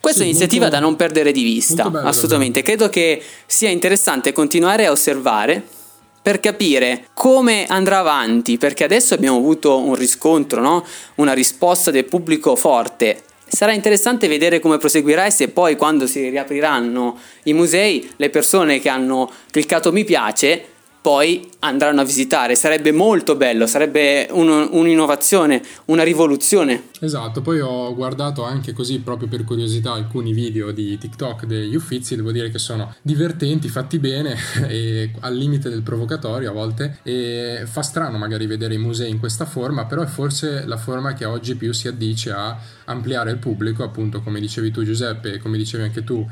Questa 0.00 0.18
sì, 0.18 0.24
è 0.24 0.30
un'iniziativa 0.30 0.64
molto, 0.64 0.80
da 0.80 0.84
non 0.84 0.96
perdere 0.96 1.30
di 1.30 1.44
vista, 1.44 1.84
assolutamente. 1.84 2.62
Credo 2.62 2.88
che 2.88 3.22
sia 3.46 3.68
interessante 3.68 4.32
continuare 4.32 4.86
a 4.86 4.90
osservare 4.90 5.62
per 6.22 6.38
capire 6.38 7.06
come 7.14 7.66
andrà 7.66 7.98
avanti, 7.98 8.56
perché 8.56 8.84
adesso 8.84 9.14
abbiamo 9.14 9.36
avuto 9.36 9.78
un 9.78 9.94
riscontro, 9.94 10.60
no? 10.60 10.84
una 11.16 11.32
risposta 11.32 11.90
del 11.90 12.04
pubblico 12.04 12.54
forte. 12.56 13.22
Sarà 13.54 13.74
interessante 13.74 14.28
vedere 14.28 14.60
come 14.60 14.78
proseguirà 14.78 15.26
e 15.26 15.30
se 15.30 15.48
poi 15.48 15.76
quando 15.76 16.06
si 16.06 16.30
riapriranno 16.30 17.18
i 17.42 17.52
musei 17.52 18.10
le 18.16 18.30
persone 18.30 18.80
che 18.80 18.88
hanno 18.88 19.30
cliccato 19.50 19.92
mi 19.92 20.04
piace 20.04 20.71
poi 21.02 21.50
andranno 21.58 22.00
a 22.00 22.04
visitare. 22.04 22.54
Sarebbe 22.54 22.92
molto 22.92 23.34
bello, 23.34 23.66
sarebbe 23.66 24.28
un, 24.30 24.68
un'innovazione, 24.70 25.60
una 25.86 26.04
rivoluzione. 26.04 26.90
Esatto, 27.00 27.42
poi 27.42 27.60
ho 27.60 27.92
guardato 27.94 28.44
anche 28.44 28.72
così 28.72 29.00
proprio 29.00 29.26
per 29.26 29.42
curiosità 29.42 29.92
alcuni 29.92 30.32
video 30.32 30.70
di 30.70 30.96
TikTok 30.96 31.44
degli 31.44 31.74
Uffizi, 31.74 32.14
devo 32.14 32.30
dire 32.30 32.50
che 32.50 32.58
sono 32.58 32.94
divertenti, 33.02 33.68
fatti 33.68 33.98
bene 33.98 34.36
e 34.68 35.10
al 35.20 35.34
limite 35.34 35.68
del 35.68 35.82
provocatorio 35.82 36.50
a 36.50 36.52
volte 36.52 37.00
e 37.02 37.64
fa 37.66 37.82
strano 37.82 38.16
magari 38.16 38.46
vedere 38.46 38.74
i 38.74 38.78
musei 38.78 39.10
in 39.10 39.18
questa 39.18 39.44
forma, 39.44 39.86
però 39.86 40.02
è 40.02 40.06
forse 40.06 40.64
la 40.66 40.76
forma 40.76 41.14
che 41.14 41.24
oggi 41.24 41.56
più 41.56 41.72
si 41.72 41.88
addice 41.88 42.30
a 42.30 42.56
ampliare 42.84 43.32
il 43.32 43.38
pubblico, 43.38 43.82
appunto 43.82 44.20
come 44.20 44.38
dicevi 44.38 44.70
tu 44.70 44.84
Giuseppe, 44.84 45.38
come 45.38 45.58
dicevi 45.58 45.82
anche 45.82 46.04
tu 46.04 46.24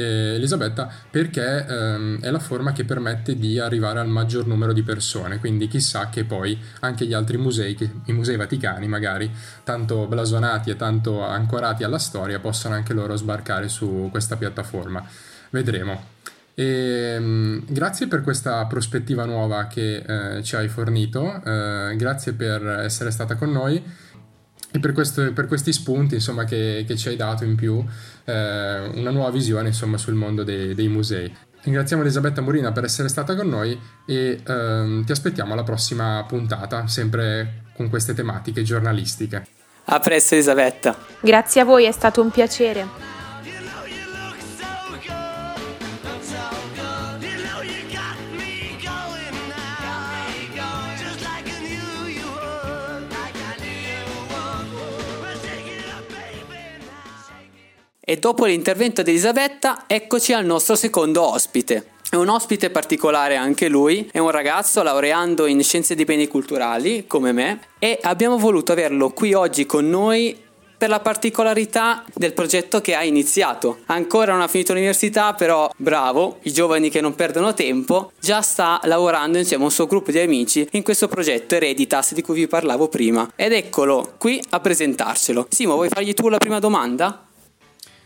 eh, 0.00 0.34
Elisabetta 0.34 0.88
perché 1.10 1.66
ehm, 1.66 2.20
è 2.20 2.30
la 2.30 2.38
forma 2.38 2.72
che 2.72 2.84
permette 2.84 3.36
di 3.36 3.58
arrivare 3.58 4.00
al 4.00 4.08
maggior 4.08 4.46
numero 4.46 4.72
di 4.72 4.82
persone, 4.82 5.38
quindi 5.38 5.68
chissà 5.68 6.08
che 6.08 6.24
poi 6.24 6.58
anche 6.80 7.06
gli 7.06 7.12
altri 7.12 7.36
musei, 7.36 7.74
che, 7.74 7.90
i 8.06 8.12
musei 8.12 8.36
vaticani 8.36 8.88
magari, 8.88 9.30
tanto 9.64 10.06
blasonati 10.06 10.70
e 10.70 10.76
tanto 10.76 11.24
ancorati 11.24 11.84
alla 11.84 11.98
storia, 11.98 12.38
possano 12.38 12.74
anche 12.74 12.92
loro 12.92 13.16
sbarcare 13.16 13.68
su 13.68 14.08
questa 14.10 14.36
piattaforma. 14.36 15.04
Vedremo. 15.50 16.18
E, 16.54 16.64
ehm, 17.14 17.64
grazie 17.68 18.06
per 18.06 18.22
questa 18.22 18.64
prospettiva 18.66 19.24
nuova 19.24 19.66
che 19.66 20.04
eh, 20.06 20.42
ci 20.42 20.56
hai 20.56 20.68
fornito, 20.68 21.42
eh, 21.42 21.94
grazie 21.96 22.32
per 22.32 22.66
essere 22.84 23.10
stata 23.10 23.36
con 23.36 23.50
noi 23.50 23.82
e 24.72 24.78
per, 24.78 24.92
questo, 24.92 25.32
per 25.32 25.46
questi 25.46 25.72
spunti 25.72 26.14
insomma, 26.14 26.44
che, 26.44 26.84
che, 26.86 26.96
ci 26.96 27.08
hai 27.08 27.16
dato 27.16 27.44
in 27.44 27.56
più 27.56 27.84
eh, 28.24 28.90
una 28.94 29.10
nuova 29.10 29.30
visione 29.30 29.68
insomma, 29.68 29.96
sul 29.96 30.14
mondo 30.14 30.44
dei, 30.44 30.74
dei, 30.74 30.88
musei. 30.88 31.32
Ringraziamo 31.62 32.02
Elisabetta 32.02 32.40
Murina 32.40 32.72
per 32.72 32.84
essere 32.84 33.08
stata 33.08 33.34
con 33.34 33.48
noi 33.48 33.78
e 34.06 34.40
ehm, 34.46 35.04
ti 35.04 35.12
aspettiamo 35.12 35.52
alla 35.52 35.64
prossima 35.64 36.24
puntata, 36.26 36.86
sempre 36.86 37.64
con 37.74 37.90
queste 37.90 38.14
tematiche 38.14 38.62
giornalistiche. 38.62 39.46
A 39.84 39.98
presto 39.98 40.34
Elisabetta. 40.34 40.96
Grazie 41.20 41.60
a 41.60 41.64
voi, 41.64 41.84
è 41.84 41.92
stato 41.92 42.22
un 42.22 42.30
piacere. 42.30 43.19
E 58.10 58.16
dopo 58.16 58.44
l'intervento 58.44 59.02
di 59.02 59.10
Elisabetta, 59.10 59.84
eccoci 59.86 60.32
al 60.32 60.44
nostro 60.44 60.74
secondo 60.74 61.22
ospite. 61.22 61.90
È 62.10 62.16
un 62.16 62.28
ospite 62.28 62.70
particolare 62.70 63.36
anche 63.36 63.68
lui, 63.68 64.08
è 64.10 64.18
un 64.18 64.32
ragazzo 64.32 64.82
laureando 64.82 65.46
in 65.46 65.62
scienze 65.62 65.94
dei 65.94 66.04
beni 66.04 66.26
culturali 66.26 67.04
come 67.06 67.30
me 67.30 67.60
e 67.78 68.00
abbiamo 68.02 68.36
voluto 68.36 68.72
averlo 68.72 69.10
qui 69.10 69.32
oggi 69.32 69.64
con 69.64 69.88
noi 69.88 70.36
per 70.76 70.88
la 70.88 70.98
particolarità 70.98 72.04
del 72.12 72.32
progetto 72.32 72.80
che 72.80 72.96
ha 72.96 73.04
iniziato. 73.04 73.78
Ancora 73.86 74.32
non 74.32 74.40
ha 74.40 74.48
finito 74.48 74.72
l'università, 74.72 75.32
però 75.34 75.70
bravo, 75.76 76.38
i 76.42 76.52
giovani 76.52 76.90
che 76.90 77.00
non 77.00 77.14
perdono 77.14 77.54
tempo, 77.54 78.10
già 78.18 78.42
sta 78.42 78.80
lavorando 78.86 79.38
insieme 79.38 79.62
a 79.62 79.66
un 79.66 79.72
suo 79.72 79.86
gruppo 79.86 80.10
di 80.10 80.18
amici 80.18 80.66
in 80.72 80.82
questo 80.82 81.06
progetto 81.06 81.54
Hereditas 81.54 82.14
di 82.14 82.22
cui 82.22 82.34
vi 82.34 82.48
parlavo 82.48 82.88
prima. 82.88 83.30
Ed 83.36 83.52
eccolo 83.52 84.14
qui 84.18 84.42
a 84.48 84.58
presentarcelo. 84.58 85.46
Simo, 85.48 85.74
vuoi 85.74 85.88
fargli 85.88 86.12
tu 86.12 86.28
la 86.28 86.38
prima 86.38 86.58
domanda? 86.58 87.26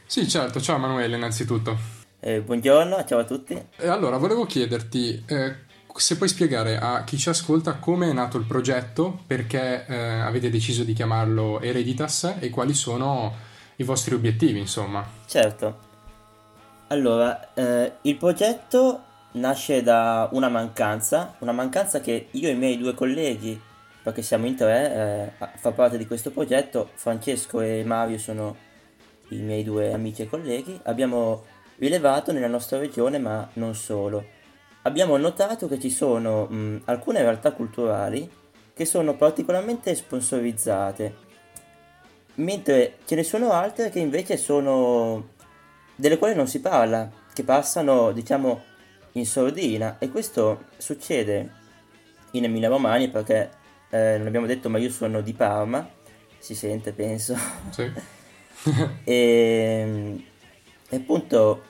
Sì, 0.07 0.29
certo. 0.29 0.61
Ciao 0.61 0.77
Emanuele, 0.77 1.17
innanzitutto. 1.17 1.77
Eh, 2.21 2.41
buongiorno, 2.41 3.05
ciao 3.05 3.19
a 3.19 3.25
tutti. 3.25 3.61
E 3.77 3.89
allora, 3.89 4.17
volevo 4.17 4.45
chiederti 4.45 5.25
eh, 5.27 5.57
se 5.95 6.17
puoi 6.17 6.29
spiegare 6.29 6.79
a 6.79 7.05
chi 7.05 7.17
ci 7.17 7.29
ascolta 7.29 7.75
come 7.75 8.11
è 8.11 8.13
nato 8.13 8.37
il 8.37 8.45
progetto, 8.45 9.21
perché 9.27 9.87
eh, 9.87 9.97
avete 10.21 10.51
deciso 10.51 10.85
di 10.85 10.93
chiamarlo 10.93 11.61
Hereditas 11.61 12.37
e 12.39 12.51
quali 12.51 12.75
sono 12.75 13.33
i 13.77 13.83
vostri 13.83 14.15
obiettivi, 14.15 14.59
insomma. 14.59 15.05
Certo. 15.27 15.93
Allora, 16.89 17.55
eh, 17.55 17.93
il 18.03 18.17
progetto 18.17 19.03
nasce 19.33 19.83
da 19.83 20.29
una 20.33 20.49
mancanza, 20.49 21.35
una 21.39 21.53
mancanza 21.53 22.01
che 22.01 22.29
io 22.31 22.49
e 22.49 22.53
i 22.53 22.57
miei 22.57 22.79
due 22.79 22.95
colleghi, 22.95 23.61
perché 24.03 24.23
siamo 24.23 24.47
in 24.47 24.55
tre, 24.55 24.95
eh, 24.95 25.45
a 25.45 25.51
far 25.57 25.73
parte 25.73 25.97
di 25.97 26.07
questo 26.07 26.31
progetto, 26.31 26.91
Francesco 26.95 27.61
e 27.61 27.83
Mario 27.85 28.19
sono 28.19 28.73
i 29.29 29.37
miei 29.37 29.65
due 29.65 29.93
amici 29.93 30.23
e 30.23 30.29
colleghi, 30.29 30.79
abbiamo 30.85 31.45
rilevato 31.77 32.33
nella 32.33 32.47
nostra 32.47 32.79
regione, 32.79 33.19
ma 33.19 33.49
non 33.55 33.75
solo. 33.75 34.25
Abbiamo 34.83 35.17
notato 35.17 35.67
che 35.67 35.81
ci 35.81 35.91
sono 35.91 36.47
mh, 36.47 36.83
alcune 36.85 37.21
realtà 37.21 37.53
culturali 37.53 38.31
che 38.75 38.85
sono 38.85 39.15
particolarmente 39.15 39.95
sponsorizzate, 39.95 41.15
mentre 42.37 42.99
ce 43.05 43.15
ne 43.15 43.23
sono 43.23 43.53
altre 43.53 43.91
che 43.91 44.01
invece 44.01 44.37
sono 44.37 45.29
delle 45.95 46.19
quali 46.19 46.35
non 46.35 46.49
si 46.49 46.61
parla, 46.61 47.11
che 47.33 47.45
passano, 47.45 48.13
diciamo, 48.13 48.63
in 49.13 49.27
sordina 49.27 49.99
e 49.99 50.09
questo 50.09 50.65
succede 50.77 51.63
in 52.33 52.45
Emilia 52.45 52.69
Romagna 52.69 53.09
perché 53.09 53.51
eh, 53.91 54.19
non 54.19 54.27
abbiamo 54.27 54.47
detto 54.47 54.69
ma 54.69 54.79
io 54.79 54.91
sono 54.91 55.21
di 55.21 55.33
Parma, 55.33 55.89
si 56.39 56.55
sente 56.55 56.93
penso. 56.93 57.37
Sì. 57.71 57.93
e, 59.05 60.25
e 60.89 60.97
appunto 60.97 61.63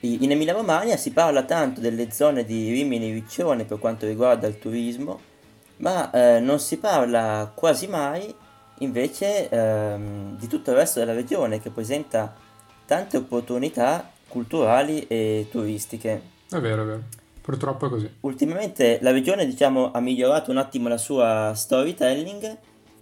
in 0.00 0.30
Emilia 0.30 0.52
Romagna 0.52 0.96
si 0.96 1.12
parla 1.12 1.44
tanto 1.44 1.80
delle 1.80 2.10
zone 2.10 2.44
di 2.44 2.72
Rimini 2.72 3.10
e 3.10 3.14
Riccione 3.14 3.64
per 3.64 3.78
quanto 3.78 4.06
riguarda 4.06 4.48
il 4.48 4.58
turismo, 4.58 5.20
ma 5.76 6.10
eh, 6.10 6.40
non 6.40 6.58
si 6.58 6.78
parla 6.78 7.52
quasi 7.54 7.86
mai 7.86 8.34
invece 8.78 9.48
ehm, 9.48 10.36
di 10.38 10.46
tutto 10.48 10.70
il 10.70 10.76
resto 10.76 10.98
della 10.98 11.12
regione 11.12 11.60
che 11.60 11.70
presenta 11.70 12.34
tante 12.84 13.16
opportunità 13.16 14.10
culturali 14.26 15.06
e 15.06 15.46
turistiche. 15.50 16.22
È 16.50 16.58
vero, 16.58 16.82
è 16.82 16.86
vero. 16.86 17.02
Purtroppo 17.40 17.86
è 17.86 17.88
così. 17.88 18.10
Ultimamente 18.20 18.98
la 19.02 19.10
regione 19.10 19.46
diciamo, 19.46 19.92
ha 19.92 20.00
migliorato 20.00 20.50
un 20.50 20.56
attimo 20.56 20.88
la 20.88 20.98
sua 20.98 21.52
storytelling, 21.54 22.58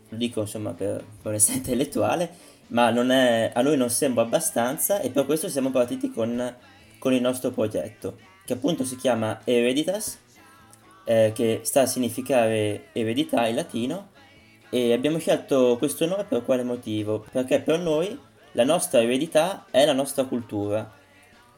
lo 0.09 0.17
dico 0.17 0.41
insomma 0.41 0.73
per, 0.73 1.05
per 1.23 1.31
onestà 1.31 1.53
intellettuale, 1.53 2.31
ma 2.71 2.89
è, 2.89 3.53
a 3.55 3.63
noi 3.63 3.77
non 3.77 3.91
sembra 3.91 4.23
abbastanza 4.23 5.01
e 5.01 5.11
per 5.11 5.27
questo 5.27 5.49
siamo 5.49 5.71
partiti 5.71 6.11
con, 6.11 6.55
con 6.99 7.13
il 7.13 7.21
nostro 7.21 7.51
progetto, 7.51 8.19
che 8.45 8.55
appunto 8.55 8.85
si 8.85 8.97
chiama 8.97 9.41
Hereditas, 9.45 10.19
eh, 11.05 11.33
che 11.35 11.61
sta 11.63 11.83
a 11.83 11.87
significare 11.87 12.87
eredità 12.93 13.47
in 13.47 13.55
latino, 13.55 14.09
e 14.71 14.93
abbiamo 14.93 15.19
scelto 15.19 15.77
questo 15.79 16.07
nome 16.07 16.25
per 16.25 16.45
quale 16.45 16.63
motivo? 16.63 17.25
Perché 17.31 17.61
per 17.61 17.81
noi 17.81 18.19
la 18.53 18.65
nostra 18.65 19.01
eredità 19.01 19.67
è 19.71 19.85
la 19.85 19.93
nostra 19.93 20.25
cultura 20.25 20.99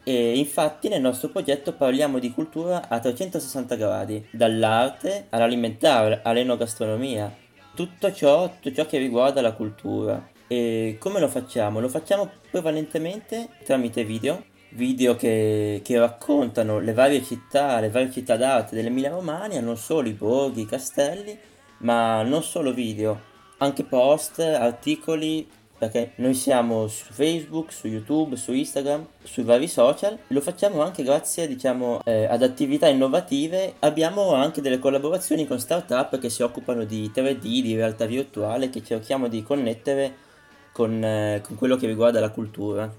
e 0.05 0.37
infatti 0.37 0.89
nel 0.89 1.01
nostro 1.01 1.29
progetto 1.29 1.75
parliamo 1.75 2.19
di 2.19 2.33
cultura 2.33 2.89
a 2.89 2.99
360 2.99 3.77
gradi, 3.77 4.27
dall'arte 4.33 5.27
all'alimentare, 5.31 6.21
all'enogastronomia, 6.25 7.33
tutto 7.75 8.13
ciò, 8.13 8.49
tutto 8.49 8.75
ciò 8.75 8.87
che 8.87 8.99
riguarda 8.99 9.41
la 9.41 9.53
cultura. 9.53 10.31
E 10.53 10.97
come 10.99 11.19
lo 11.19 11.29
facciamo? 11.29 11.81
Lo 11.81 11.89
facciamo 11.89 12.31
prevalentemente 12.51 13.49
tramite 13.65 14.05
video, 14.05 14.45
video 14.73 15.17
che, 15.17 15.81
che 15.83 15.99
raccontano 15.99 16.79
le 16.79 16.93
varie 16.93 17.25
città, 17.25 17.81
le 17.81 17.89
varie 17.89 18.13
città 18.13 18.37
d'arte 18.37 18.75
dell'Emilia 18.75 19.09
Romagna, 19.09 19.63
non 19.63 19.79
solo 19.79 20.11
i 20.11 20.13
borghi, 20.13 20.61
i 20.61 20.67
castelli, 20.67 21.39
ma 21.79 22.21
non 22.21 22.43
solo 22.43 22.75
video, 22.75 23.19
anche 23.59 23.83
post, 23.85 24.41
articoli, 24.41 25.49
perché 25.79 26.13
noi 26.17 26.35
siamo 26.35 26.87
su 26.87 27.11
Facebook, 27.15 27.73
su 27.73 27.87
YouTube, 27.87 28.37
su 28.37 28.53
Instagram, 28.53 29.07
sui 29.23 29.45
vari 29.45 29.69
social, 29.69 30.19
lo 30.27 30.41
facciamo 30.43 30.83
anche 30.83 31.03
grazie 31.03 31.49
diciamo 31.49 32.03
eh, 32.05 32.27
ad 32.27 32.43
attività 32.43 32.89
innovative, 32.89 33.77
abbiamo 33.79 34.35
anche 34.35 34.61
delle 34.61 34.79
collaborazioni 34.79 35.47
con 35.47 35.59
start-up 35.59 36.19
che 36.19 36.29
si 36.29 36.43
occupano 36.43 36.85
di 36.85 37.11
3D, 37.11 37.39
di 37.41 37.75
realtà 37.75 38.05
virtuale, 38.05 38.69
che 38.69 38.85
cerchiamo 38.85 39.29
di 39.29 39.43
connettere 39.43 40.29
con, 40.73 41.05
eh, 41.05 41.43
con 41.47 41.57
quello 41.57 41.77
che 41.77 41.87
riguarda 41.87 42.19
la 42.21 42.31
cultura. 42.31 42.93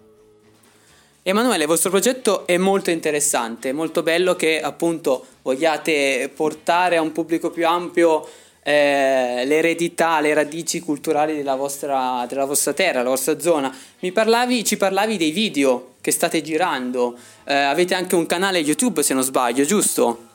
Emanuele, 1.25 1.63
il 1.63 1.69
vostro 1.69 1.89
progetto 1.89 2.45
è 2.45 2.57
molto 2.57 2.91
interessante, 2.91 3.71
molto 3.71 4.03
bello 4.03 4.35
che 4.35 4.61
appunto 4.61 5.25
vogliate 5.41 6.29
portare 6.33 6.97
a 6.97 7.01
un 7.01 7.13
pubblico 7.13 7.49
più 7.49 7.65
ampio 7.65 8.27
eh, 8.61 9.43
l'eredità, 9.45 10.19
le 10.19 10.33
radici 10.33 10.81
culturali 10.81 11.35
della 11.35 11.55
vostra, 11.55 12.25
della 12.27 12.45
vostra 12.45 12.73
terra, 12.73 12.97
della 12.97 13.09
vostra 13.09 13.39
zona. 13.39 13.73
Mi 13.99 14.11
parlavi, 14.11 14.65
ci 14.65 14.75
parlavi 14.75 15.17
dei 15.17 15.31
video 15.31 15.93
che 16.01 16.11
state 16.11 16.41
girando, 16.41 17.15
eh, 17.45 17.53
avete 17.53 17.95
anche 17.95 18.15
un 18.15 18.25
canale 18.25 18.59
YouTube 18.59 19.01
se 19.01 19.13
non 19.13 19.23
sbaglio, 19.23 19.63
giusto? 19.63 20.31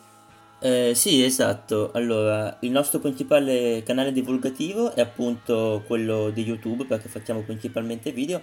Eh, 0.61 0.93
sì, 0.95 1.23
esatto. 1.23 1.93
Allora, 1.93 2.59
il 2.62 2.71
nostro 2.71 2.99
principale 2.99 3.83
canale 3.85 4.12
divulgativo 4.12 4.93
è 4.93 5.00
appunto 5.00 5.85
quello 5.87 6.31
di 6.31 6.43
YouTube 6.43 6.85
perché 6.85 7.09
facciamo 7.09 7.43
principalmente 7.43 8.11
video, 8.11 8.43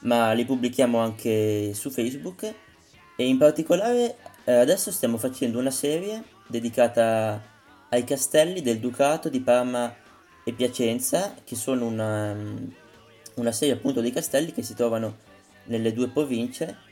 ma 0.00 0.32
li 0.32 0.44
pubblichiamo 0.44 0.98
anche 0.98 1.74
su 1.74 1.90
Facebook 1.90 2.54
e 3.16 3.26
in 3.26 3.36
particolare 3.38 4.16
eh, 4.44 4.52
adesso 4.52 4.92
stiamo 4.92 5.16
facendo 5.18 5.58
una 5.58 5.72
serie 5.72 6.22
dedicata 6.46 7.42
ai 7.90 8.04
castelli 8.04 8.62
del 8.62 8.78
Ducato 8.78 9.28
di 9.28 9.40
Parma 9.40 9.92
e 10.44 10.52
Piacenza, 10.52 11.34
che 11.42 11.56
sono 11.56 11.86
una, 11.86 12.36
una 13.34 13.52
serie 13.52 13.74
appunto 13.74 14.00
di 14.00 14.12
castelli 14.12 14.52
che 14.52 14.62
si 14.62 14.74
trovano 14.74 15.16
nelle 15.64 15.92
due 15.92 16.08
province, 16.08 16.86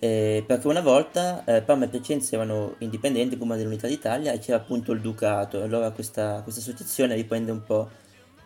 eh, 0.00 0.44
perché 0.46 0.68
una 0.68 0.80
volta 0.80 1.44
eh, 1.44 1.62
Parma 1.62 1.86
e 1.86 1.88
Piacenza 1.88 2.36
erano 2.36 2.76
indipendenti 2.78 3.36
prima 3.36 3.56
dell'unità 3.56 3.88
d'Italia 3.88 4.32
e 4.32 4.38
c'era 4.38 4.58
appunto 4.58 4.92
il 4.92 5.00
Ducato, 5.00 5.62
allora 5.62 5.90
questa, 5.90 6.40
questa 6.42 6.60
associazione 6.60 7.14
riprende 7.14 7.50
un 7.50 7.62
po' 7.62 7.88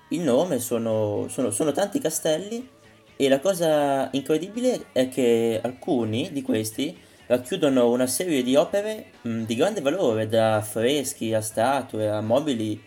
il 0.09 0.21
nome, 0.21 0.59
sono, 0.59 1.27
sono, 1.29 1.51
sono 1.51 1.73
tanti 1.73 1.99
castelli 1.99 2.69
e 3.17 3.29
la 3.29 3.41
cosa 3.41 4.09
incredibile 4.13 4.87
è 4.93 5.09
che 5.09 5.61
alcuni 5.63 6.31
di 6.33 6.43
questi 6.43 6.97
racchiudono 7.27 7.91
una 7.91 8.07
serie 8.07 8.43
di 8.43 8.57
opere 8.57 9.13
mh, 9.23 9.43
di 9.43 9.55
grande 9.55 9.81
valore, 9.81 10.29
da 10.29 10.57
affreschi 10.57 11.33
a 11.35 11.41
statue, 11.41 12.09
a 12.09 12.21
mobili, 12.21 12.81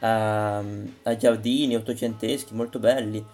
a, 0.00 0.58
a 0.58 1.16
giardini 1.16 1.76
ottocenteschi 1.76 2.54
molto 2.54 2.78
belli. 2.78 3.24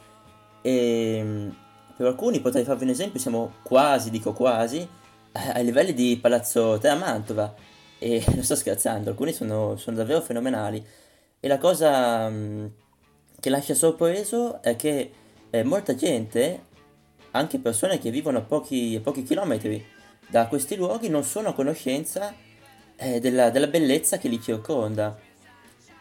E 0.60 1.50
per 1.98 2.06
alcuni 2.06 2.38
potrei 2.38 2.62
farvi 2.62 2.84
un 2.84 2.90
esempio, 2.90 3.18
siamo 3.18 3.54
quasi, 3.64 4.10
dico 4.10 4.32
quasi, 4.32 4.88
ai 5.32 5.64
livelli 5.64 5.92
di 5.92 6.16
Palazzo 6.16 6.78
Terra 6.78 6.94
Mantova. 6.94 7.52
E 7.98 8.22
non 8.32 8.44
sto 8.44 8.54
scherzando, 8.54 9.10
alcuni 9.10 9.32
sono, 9.32 9.76
sono 9.76 9.96
davvero 9.96 10.20
fenomenali. 10.20 10.80
E 11.40 11.48
la 11.48 11.58
cosa 11.58 12.28
mm, 12.28 12.66
che 13.40 13.50
lascia 13.50 13.74
sorpreso 13.74 14.62
è 14.62 14.76
che 14.76 15.10
eh, 15.50 15.64
molta 15.64 15.96
gente, 15.96 16.66
anche 17.32 17.58
persone 17.58 17.98
che 17.98 18.12
vivono 18.12 18.38
a 18.38 18.42
pochi, 18.42 18.94
a 18.94 19.00
pochi 19.00 19.24
chilometri 19.24 19.84
da 20.28 20.46
questi 20.46 20.76
luoghi 20.76 21.08
non 21.08 21.24
sono 21.24 21.48
a 21.48 21.52
conoscenza 21.52 22.32
eh, 22.94 23.18
della, 23.18 23.50
della, 23.50 23.66
bellezza 23.66 24.18
che 24.18 24.28
li 24.28 24.40
circonda 24.40 25.18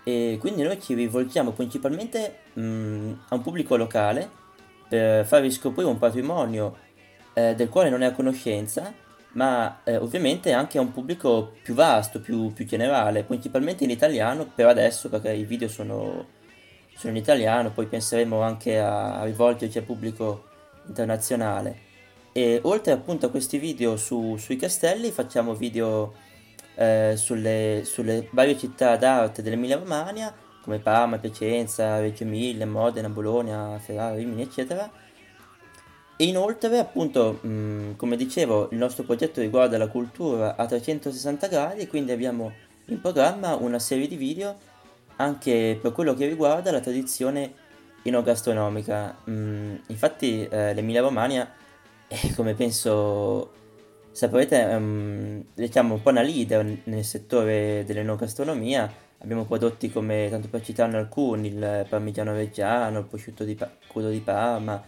e 0.03 0.37
quindi 0.39 0.61
noi 0.61 0.79
ci 0.79 0.93
rivolgiamo 0.93 1.53
principalmente 1.53 2.41
mh, 2.53 2.61
mm, 2.61 3.13
a 3.29 3.35
un 3.35 3.41
pubblico 3.41 3.75
locale 3.75 4.45
per 4.87 5.25
farvi 5.25 5.51
scoprire 5.51 5.89
un 5.89 5.97
patrimonio 5.97 6.77
eh, 7.33 7.55
del 7.55 7.69
quale 7.69 7.89
non 7.89 8.01
è 8.01 8.05
a 8.05 8.11
conoscenza 8.11 8.93
ma 9.37 9.81
eh, 9.83 9.97
ovviamente 9.97 10.51
anche 10.51 10.77
a 10.77 10.81
un 10.81 10.91
pubblico 10.91 11.53
più 11.61 11.75
vasto, 11.75 12.19
più, 12.19 12.51
più, 12.53 12.65
generale, 12.65 13.23
principalmente 13.23 13.83
in 13.83 13.91
italiano 13.91 14.47
per 14.53 14.65
adesso 14.65 15.09
perché 15.09 15.31
i 15.31 15.45
video 15.45 15.67
sono, 15.67 16.25
sono 16.95 17.13
in 17.13 17.19
italiano, 17.19 17.71
poi 17.71 17.85
penseremo 17.85 18.41
anche 18.41 18.79
a, 18.79 19.19
a 19.19 19.23
rivolgerci 19.25 19.77
al 19.77 19.83
pubblico 19.83 20.45
internazionale. 20.87 21.85
E 22.31 22.59
oltre 22.63 22.93
appunto 22.93 23.27
a 23.27 23.29
questi 23.29 23.59
video 23.59 23.95
su, 23.95 24.37
sui 24.37 24.57
castelli 24.57 25.11
facciamo 25.11 25.53
video 25.53 26.13
eh, 26.75 27.13
sulle, 27.15 27.81
sulle, 27.83 28.27
varie 28.31 28.57
città 28.57 28.95
d'arte 28.95 29.41
dell'Emilia 29.41 29.77
Romagna 29.77 30.33
come 30.67 30.79
Parma, 30.79 31.17
Piacenza, 31.17 32.01
Reggio 32.01 32.23
Emilia, 32.23 32.67
Modena, 32.67 33.07
Bologna, 33.07 33.79
Ferrara, 33.79 34.15
Rimini 34.15 34.41
eccetera 34.41 34.91
e 36.17 36.25
inoltre 36.25 36.77
appunto 36.77 37.39
mh, 37.41 37.95
come 37.95 38.17
dicevo 38.17 38.67
il 38.71 38.77
nostro 38.77 39.05
progetto 39.05 39.39
riguarda 39.39 39.77
la 39.77 39.87
cultura 39.87 40.57
a 40.57 40.65
360 40.65 41.47
gradi 41.47 41.87
quindi 41.87 42.11
abbiamo 42.11 42.51
in 42.87 42.99
programma 42.99 43.55
una 43.55 43.79
serie 43.79 44.09
di 44.09 44.17
video 44.17 44.57
anche 45.15 45.79
per 45.81 45.93
quello 45.93 46.13
che 46.13 46.27
riguarda 46.27 46.69
la 46.71 46.81
tradizione 46.81 47.53
enogastronomica 48.03 49.15
mm, 49.29 49.75
infatti 49.87 50.45
eh, 50.45 50.73
l'Emilia 50.73 50.99
Romagna 50.99 51.49
e 52.09 52.33
come 52.35 52.55
penso 52.55 53.51
saprete, 54.17 54.63
um, 54.63 55.43
diciamo 55.53 55.93
un 55.93 56.01
po' 56.01 56.09
una 56.09 56.23
leader 56.23 56.65
nel 56.85 57.03
settore 57.05 57.83
dell'enogastronomia. 57.85 58.91
Abbiamo 59.19 59.45
prodotti 59.45 59.89
come, 59.91 60.27
tanto 60.29 60.47
per 60.47 60.61
citarne 60.61 60.97
alcuni, 60.97 61.47
il 61.47 61.85
parmigiano 61.89 62.33
reggiano, 62.33 62.99
il 62.99 63.05
prosciutto 63.05 63.43
di 63.43 63.55
pa- 63.55 63.71
crudo 63.87 64.09
di 64.09 64.19
Parma, 64.19 64.81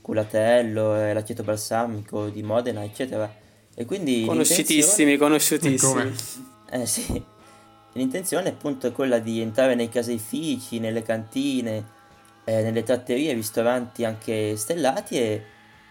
culatello, 0.00 0.96
eh, 0.96 1.12
l'aceto 1.12 1.42
balsamico 1.42 2.28
di 2.28 2.42
Modena, 2.42 2.82
eccetera. 2.82 3.32
E 3.74 3.84
quindi 3.84 4.24
conosciutissimi, 4.26 5.16
conosciutissimi. 5.16 6.12
Eh 6.70 6.86
sì. 6.86 7.22
L'intenzione 7.92 8.48
appunto 8.48 8.86
è 8.86 8.92
quella 8.92 9.18
di 9.18 9.40
entrare 9.40 9.74
nei 9.74 9.88
caseifici, 9.88 10.78
nelle 10.80 11.02
cantine, 11.02 11.84
eh, 12.44 12.62
nelle 12.62 12.82
tratterie, 12.82 13.32
ristoranti 13.34 14.04
anche 14.04 14.56
stellati 14.56 15.18
e 15.18 15.44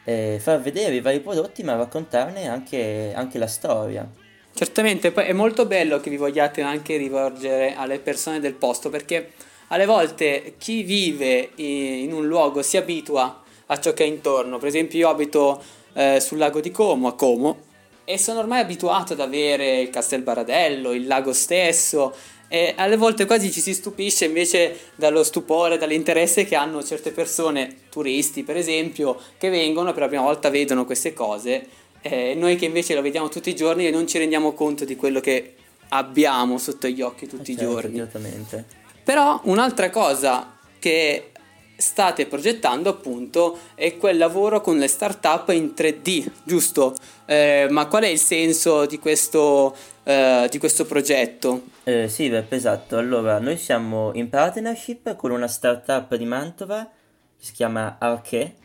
eh, 0.04 0.38
far 0.42 0.62
vedere 0.62 0.96
i 0.96 1.02
vari 1.02 1.22
prodotti 1.22 1.64
ma 1.64 1.76
raccontarne 1.76 2.48
anche, 2.48 3.14
anche 3.16 3.38
la 3.38 3.48
storia. 3.48 4.10
Certamente, 4.56 5.12
poi 5.12 5.26
è 5.26 5.34
molto 5.34 5.66
bello 5.66 6.00
che 6.00 6.12
vi 6.12 6.18
vogliate 6.18 6.62
anche 6.62 6.96
rivolgere 6.98 7.76
alle 7.76 7.98
persone 8.00 8.40
del 8.40 8.54
posto 8.54 8.90
perché 8.90 9.32
alle 9.68 9.88
volte 9.88 10.54
chi 10.60 10.84
vive 10.84 11.50
in 11.56 12.14
un 12.14 12.28
luogo 12.28 12.62
si 12.62 12.78
abitua 12.78 13.42
a 13.66 13.80
ciò 13.80 13.94
che 13.94 14.04
è 14.04 14.08
intorno. 14.08 14.60
Per 14.60 14.68
esempio, 14.68 15.00
io 15.00 15.10
abito 15.10 15.62
eh, 15.94 16.20
sul 16.20 16.38
lago 16.38 16.62
di 16.62 16.70
Como, 16.70 17.08
a 17.08 17.16
Como, 17.16 17.58
e 18.06 18.20
sono 18.20 18.40
ormai 18.40 18.60
abituato 18.60 19.14
ad 19.14 19.22
avere 19.22 19.80
il 19.80 19.90
Castel 19.90 20.22
Baradello, 20.22 20.92
il 20.92 21.08
lago 21.08 21.34
stesso, 21.34 22.14
e 22.48 22.76
alle 22.78 22.98
volte 22.98 23.26
quasi 23.26 23.52
ci 23.52 23.62
si 23.62 23.74
stupisce 23.74 24.26
invece 24.26 24.92
dallo 24.96 25.24
stupore, 25.24 25.80
dall'interesse 25.80 26.46
che 26.46 26.56
hanno 26.56 26.84
certe 26.84 27.12
persone, 27.12 27.78
turisti 27.90 28.44
per 28.44 28.58
esempio, 28.58 29.20
che 29.40 29.50
vengono 29.50 29.92
per 29.92 30.04
la 30.04 30.08
prima 30.08 30.22
volta 30.22 30.52
vedono 30.52 30.86
queste 30.86 31.14
cose. 31.14 31.66
Eh, 32.06 32.36
noi 32.36 32.58
che 32.58 32.66
invece 32.66 32.96
lo 32.96 33.02
vediamo 33.02 33.30
tutti 33.30 33.50
i 33.50 33.56
giorni 33.56 33.88
e 33.88 33.92
non 33.92 34.06
ci 34.08 34.18
rendiamo 34.18 34.52
conto 34.52 34.84
di 34.84 34.98
quello 34.98 35.22
che 35.22 35.56
abbiamo 35.90 36.58
sotto 36.58 36.88
gli 36.88 37.02
occhi 37.02 37.28
tutti 37.28 37.56
certo, 37.56 37.64
i 37.64 37.66
giorni. 37.66 38.00
Esattamente. 38.00 38.66
Però 39.04 39.40
un'altra 39.46 39.90
cosa 39.90 40.58
che 40.80 41.32
state 41.76 42.28
progettando 42.28 42.90
appunto 42.90 43.58
è 43.76 43.98
quel 43.98 44.18
lavoro 44.18 44.62
con 44.62 44.78
le 44.78 44.88
start-up 44.88 45.50
in 45.50 45.74
3D, 45.76 46.30
giusto? 46.44 46.94
Eh, 47.26 47.68
ma 47.70 47.88
qual 47.88 48.04
è 48.04 48.08
il 48.08 48.20
senso 48.20 48.86
di 48.86 49.00
questo, 49.00 49.76
eh, 50.04 50.48
di 50.50 50.58
questo 50.58 50.86
progetto? 50.86 51.64
Eh, 51.84 52.08
sì, 52.10 52.30
Beppe, 52.30 52.56
esatto. 52.56 52.98
Allora, 52.98 53.40
noi 53.40 53.58
siamo 53.58 54.12
in 54.14 54.30
partnership 54.30 55.16
con 55.16 55.32
una 55.32 55.48
startup 55.48 56.16
di 56.16 56.26
Mantova 56.26 56.90
che 57.38 57.46
si 57.46 57.54
chiama 57.54 57.98
Arche, 58.00 58.56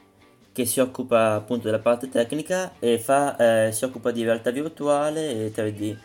che 0.58 0.64
si 0.64 0.80
occupa 0.80 1.34
appunto 1.34 1.66
della 1.66 1.78
parte 1.78 2.08
tecnica 2.08 2.72
e 2.80 2.98
fa, 2.98 3.66
eh, 3.66 3.70
si 3.70 3.84
occupa 3.84 4.10
di 4.10 4.24
realtà 4.24 4.50
virtuale 4.50 5.30
e 5.30 5.52
3D. 5.52 5.96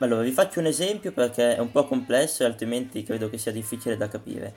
Allora, 0.00 0.20
vi 0.20 0.32
faccio 0.32 0.60
un 0.60 0.66
esempio 0.66 1.12
perché 1.12 1.56
è 1.56 1.60
un 1.60 1.72
po' 1.72 1.86
complesso 1.86 2.42
e 2.42 2.46
altrimenti 2.46 3.02
credo 3.02 3.30
che 3.30 3.38
sia 3.38 3.52
difficile 3.52 3.96
da 3.96 4.06
capire. 4.08 4.52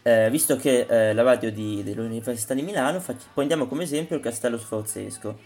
Eh, 0.00 0.30
visto 0.30 0.56
che 0.56 0.86
eh, 0.88 1.12
la 1.12 1.20
radio 1.20 1.52
di, 1.52 1.82
dell'Università 1.82 2.54
di 2.54 2.62
Milano, 2.62 2.98
fac- 2.98 3.26
prendiamo 3.34 3.66
come 3.66 3.82
esempio 3.82 4.16
il 4.16 4.22
Castello 4.22 4.56
Sforzesco. 4.56 5.38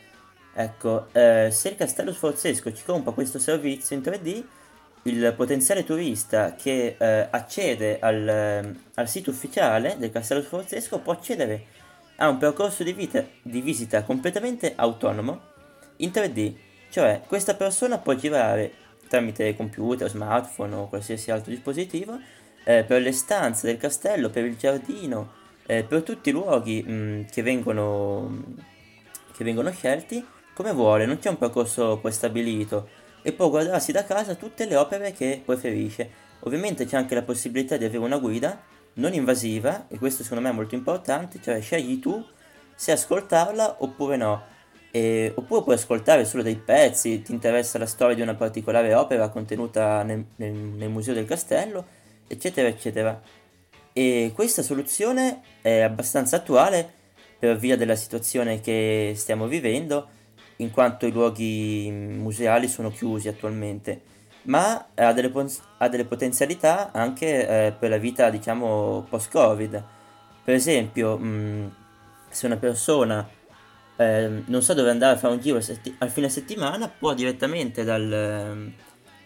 Ecco, 0.54 1.08
eh, 1.10 1.48
se 1.50 1.70
il 1.70 1.74
Castello 1.74 2.12
Sforzesco 2.12 2.72
ci 2.72 2.84
compra 2.84 3.10
questo 3.10 3.40
servizio 3.40 3.96
in 3.96 4.02
3D, 4.02 4.44
il 5.04 5.34
potenziale 5.36 5.82
turista 5.82 6.54
che 6.54 6.94
eh, 6.96 7.26
accede 7.28 7.98
al, 7.98 8.28
eh, 8.28 8.74
al, 8.94 9.08
sito 9.08 9.30
ufficiale 9.30 9.96
del 9.98 10.12
Castello 10.12 10.42
Sforzesco 10.42 11.00
può 11.00 11.12
accedere 11.12 11.80
a 12.16 12.28
un 12.28 12.38
percorso 12.38 12.82
di, 12.82 12.92
vita, 12.92 13.24
di 13.42 13.60
visita 13.60 14.02
completamente 14.02 14.72
autonomo 14.76 15.40
in 15.96 16.10
3D. 16.10 16.54
Cioè, 16.90 17.22
questa 17.26 17.54
persona 17.54 17.98
può 17.98 18.14
girare 18.14 18.72
tramite 19.08 19.54
computer, 19.56 20.08
smartphone 20.08 20.74
o 20.74 20.88
qualsiasi 20.88 21.30
altro 21.30 21.50
dispositivo 21.50 22.18
eh, 22.64 22.84
per 22.84 23.02
le 23.02 23.12
stanze 23.12 23.66
del 23.66 23.76
castello, 23.76 24.30
per 24.30 24.44
il 24.44 24.56
giardino, 24.56 25.32
eh, 25.66 25.84
per 25.84 26.02
tutti 26.02 26.30
i 26.30 26.32
luoghi 26.32 26.82
mh, 26.82 26.92
mm, 26.92 27.22
che, 27.30 27.42
vengono, 27.42 28.44
che 29.34 29.44
vengono 29.44 29.70
scelti 29.70 30.24
come 30.54 30.72
vuole, 30.72 31.06
non 31.06 31.18
c'è 31.18 31.30
un 31.30 31.38
percorso 31.38 31.98
prestabilito 31.98 32.88
e 33.22 33.32
può 33.32 33.48
guardarsi 33.48 33.92
da 33.92 34.04
casa 34.04 34.34
tutte 34.34 34.66
le 34.66 34.76
opere 34.76 35.12
che 35.12 35.40
preferisce. 35.44 36.30
Ovviamente 36.40 36.86
c'è 36.86 36.96
anche 36.96 37.14
la 37.14 37.22
possibilità 37.22 37.76
di 37.76 37.84
avere 37.84 38.04
una 38.04 38.18
guida 38.18 38.60
non 38.94 39.14
invasiva 39.14 39.86
e 39.88 39.98
questo 39.98 40.22
secondo 40.22 40.44
me 40.44 40.50
è 40.50 40.54
molto 40.54 40.74
importante, 40.74 41.40
cioè 41.40 41.60
scegli 41.60 41.98
tu 41.98 42.24
se 42.74 42.92
ascoltarla 42.92 43.76
oppure 43.80 44.16
no. 44.16 44.50
E, 44.90 45.32
oppure 45.34 45.62
puoi 45.62 45.74
ascoltare 45.76 46.24
solo 46.24 46.42
dei 46.42 46.56
pezzi, 46.56 47.22
ti 47.22 47.32
interessa 47.32 47.78
la 47.78 47.86
storia 47.86 48.14
di 48.14 48.20
una 48.20 48.34
particolare 48.34 48.94
opera 48.94 49.28
contenuta 49.28 50.02
nel, 50.02 50.24
nel, 50.36 50.52
nel 50.52 50.90
museo 50.90 51.14
del 51.14 51.24
castello, 51.24 51.86
eccetera, 52.26 52.68
eccetera. 52.68 53.20
E 53.92 54.32
questa 54.34 54.62
soluzione 54.62 55.40
è 55.62 55.80
abbastanza 55.80 56.36
attuale 56.36 57.00
per 57.38 57.56
via 57.56 57.76
della 57.76 57.96
situazione 57.96 58.60
che 58.60 59.14
stiamo 59.16 59.46
vivendo, 59.46 60.08
in 60.56 60.70
quanto 60.70 61.06
i 61.06 61.12
luoghi 61.12 61.90
museali 61.90 62.68
sono 62.68 62.90
chiusi 62.90 63.28
attualmente, 63.28 64.00
ma 64.44 64.88
ha 64.94 65.12
delle, 65.12 65.32
ha 65.78 65.88
delle 65.88 66.04
potenzialità 66.04 66.90
anche 66.92 67.66
eh, 67.66 67.72
per 67.72 67.90
la 67.90 67.98
vita, 67.98 68.30
diciamo, 68.30 69.06
post-Covid. 69.08 69.84
Per 70.44 70.54
esempio, 70.54 71.16
mh, 71.16 71.74
se 72.28 72.46
una 72.46 72.56
persona 72.56 73.28
eh, 73.96 74.42
non 74.46 74.62
sa 74.62 74.74
dove 74.74 74.90
andare 74.90 75.14
a 75.14 75.18
fare 75.18 75.34
un 75.34 75.40
giro 75.40 75.60
al 75.98 76.10
fine 76.10 76.28
settimana, 76.28 76.88
può 76.88 77.14
direttamente 77.14 77.84
dal, 77.84 78.72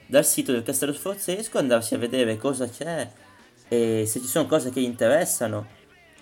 dal 0.06 0.24
sito 0.24 0.52
del 0.52 0.62
Castello 0.62 0.92
Sforzesco 0.92 1.58
andarsi 1.58 1.94
a 1.94 1.98
vedere 1.98 2.36
cosa 2.36 2.68
c'è 2.68 3.10
e 3.68 4.04
se 4.06 4.20
ci 4.20 4.26
sono 4.26 4.46
cose 4.46 4.70
che 4.70 4.80
gli 4.80 4.84
interessano. 4.84 5.74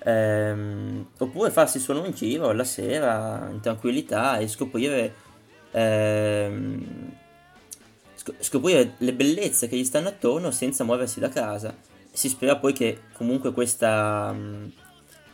Ehm, 0.06 1.08
oppure 1.18 1.50
farsi 1.50 1.78
solo 1.78 2.02
un 2.02 2.10
giro 2.10 2.52
la 2.52 2.64
sera 2.64 3.48
in 3.50 3.60
tranquillità 3.60 4.36
e 4.38 4.48
scoprire, 4.48 5.14
ehm, 5.70 7.16
scoprire 8.38 8.94
le 8.98 9.12
bellezze 9.12 9.68
che 9.68 9.76
gli 9.76 9.84
stanno 9.84 10.08
attorno 10.08 10.50
senza 10.50 10.84
muoversi 10.84 11.20
da 11.20 11.28
casa. 11.28 11.74
Si 12.12 12.28
spera 12.28 12.56
poi 12.56 12.72
che 12.72 13.00
comunque 13.12 13.52
questa 13.52 14.34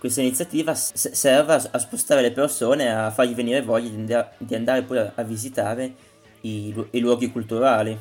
questa 0.01 0.23
iniziativa 0.23 0.75
serve 0.75 1.61
a, 1.71 1.79
spostare 1.79 2.23
le 2.23 2.33
persone, 2.33 2.91
a 2.91 3.11
fargli 3.11 3.35
venire 3.35 3.61
voglia 3.61 4.33
di 4.39 4.55
andare, 4.55 4.81
di 4.81 4.87
poi 4.87 4.97
a, 4.97 5.13
a 5.15 5.23
visitare 5.23 5.95
i, 6.41 6.75
i, 6.93 7.01
luoghi 7.01 7.31
culturali. 7.31 7.97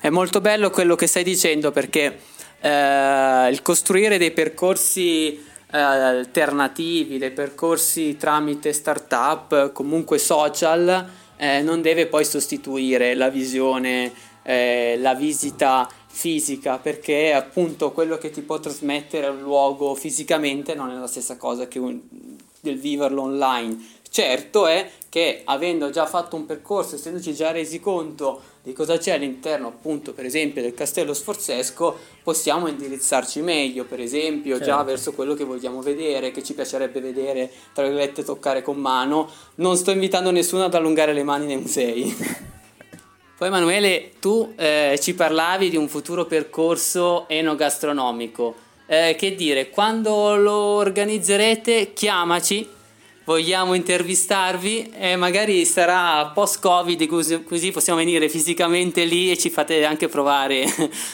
È 0.00 0.08
molto 0.10 0.40
bello 0.40 0.70
quello 0.70 0.94
che 0.94 1.08
stai 1.08 1.24
dicendo 1.24 1.72
perché 1.72 2.18
eh, 2.60 3.48
il 3.50 3.62
costruire 3.62 4.16
dei 4.16 4.30
percorsi 4.30 5.34
eh, 5.34 5.76
alternativi, 5.76 7.18
dei 7.18 7.32
percorsi 7.32 8.16
tramite 8.16 8.72
startup, 8.72 9.72
comunque 9.72 10.18
social, 10.18 11.04
eh, 11.42 11.60
non 11.60 11.82
deve 11.82 12.06
poi 12.06 12.24
sostituire 12.24 13.16
la 13.16 13.28
visione, 13.28 14.12
eh, 14.44 14.96
la 14.98 15.14
visita 15.14 15.90
fisica 16.06 16.78
perché 16.78 17.32
appunto 17.32 17.90
quello 17.90 18.16
che 18.16 18.30
ti 18.30 18.42
può 18.42 18.60
trasmettere 18.60 19.26
un 19.26 19.40
luogo 19.40 19.96
fisicamente 19.96 20.76
non 20.76 20.90
è 20.90 20.94
la 20.94 21.08
stessa 21.08 21.36
cosa 21.36 21.66
che 21.66 21.80
un, 21.80 22.00
del 22.60 22.78
viverlo 22.78 23.22
online. 23.22 23.76
Certo 24.08 24.68
è 24.68 24.88
che 25.08 25.42
avendo 25.44 25.90
già 25.90 26.06
fatto 26.06 26.36
un 26.36 26.46
percorso, 26.46 26.94
essendoci 26.94 27.34
già 27.34 27.50
resi 27.50 27.80
conto 27.80 28.40
di 28.64 28.72
cosa 28.72 28.96
c'è 28.96 29.12
all'interno 29.12 29.66
appunto 29.66 30.12
per 30.12 30.24
esempio 30.24 30.62
del 30.62 30.72
castello 30.72 31.14
sforzesco, 31.14 31.98
possiamo 32.22 32.68
indirizzarci 32.68 33.40
meglio, 33.40 33.84
per 33.84 33.98
esempio 33.98 34.56
certo. 34.56 34.70
già 34.70 34.82
verso 34.84 35.12
quello 35.12 35.34
che 35.34 35.42
vogliamo 35.42 35.82
vedere, 35.82 36.30
che 36.30 36.44
ci 36.44 36.54
piacerebbe 36.54 37.00
vedere, 37.00 37.50
tra 37.72 37.82
virgolette 37.82 38.22
toccare 38.22 38.62
con 38.62 38.76
mano. 38.76 39.28
Non 39.56 39.76
sto 39.76 39.90
invitando 39.90 40.30
nessuno 40.30 40.64
ad 40.64 40.74
allungare 40.74 41.12
le 41.12 41.24
mani 41.24 41.46
nei 41.46 41.56
musei. 41.56 42.04
Poi 43.36 43.48
Emanuele, 43.48 44.12
tu 44.20 44.52
eh, 44.54 44.96
ci 45.02 45.14
parlavi 45.14 45.68
di 45.68 45.76
un 45.76 45.88
futuro 45.88 46.26
percorso 46.26 47.28
enogastronomico. 47.28 48.54
Eh, 48.86 49.16
che 49.18 49.34
dire, 49.34 49.70
quando 49.70 50.36
lo 50.36 50.54
organizzerete, 50.54 51.92
chiamaci, 51.92 52.68
vogliamo 53.24 53.74
intervistarvi 53.74 54.90
e 54.90 55.16
magari 55.16 55.64
sarà 55.64 56.26
post-Covid 56.26 57.06
così, 57.06 57.42
così 57.44 57.70
possiamo 57.70 57.98
venire 57.98 58.28
fisicamente 58.28 59.04
lì 59.04 59.30
e 59.30 59.38
ci 59.38 59.50
fate 59.50 59.84
anche 59.84 60.08
provare 60.08 60.64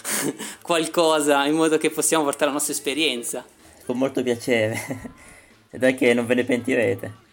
qualcosa 0.62 1.44
in 1.44 1.54
modo 1.54 1.78
che 1.78 1.90
possiamo 1.90 2.24
portare 2.24 2.46
la 2.46 2.52
nostra 2.52 2.72
esperienza. 2.72 3.44
Con 3.84 3.98
molto 3.98 4.22
piacere, 4.22 4.78
dai 5.70 5.94
che 5.94 6.12
non 6.14 6.26
ve 6.26 6.34
ne 6.34 6.44
pentirete. 6.44 7.26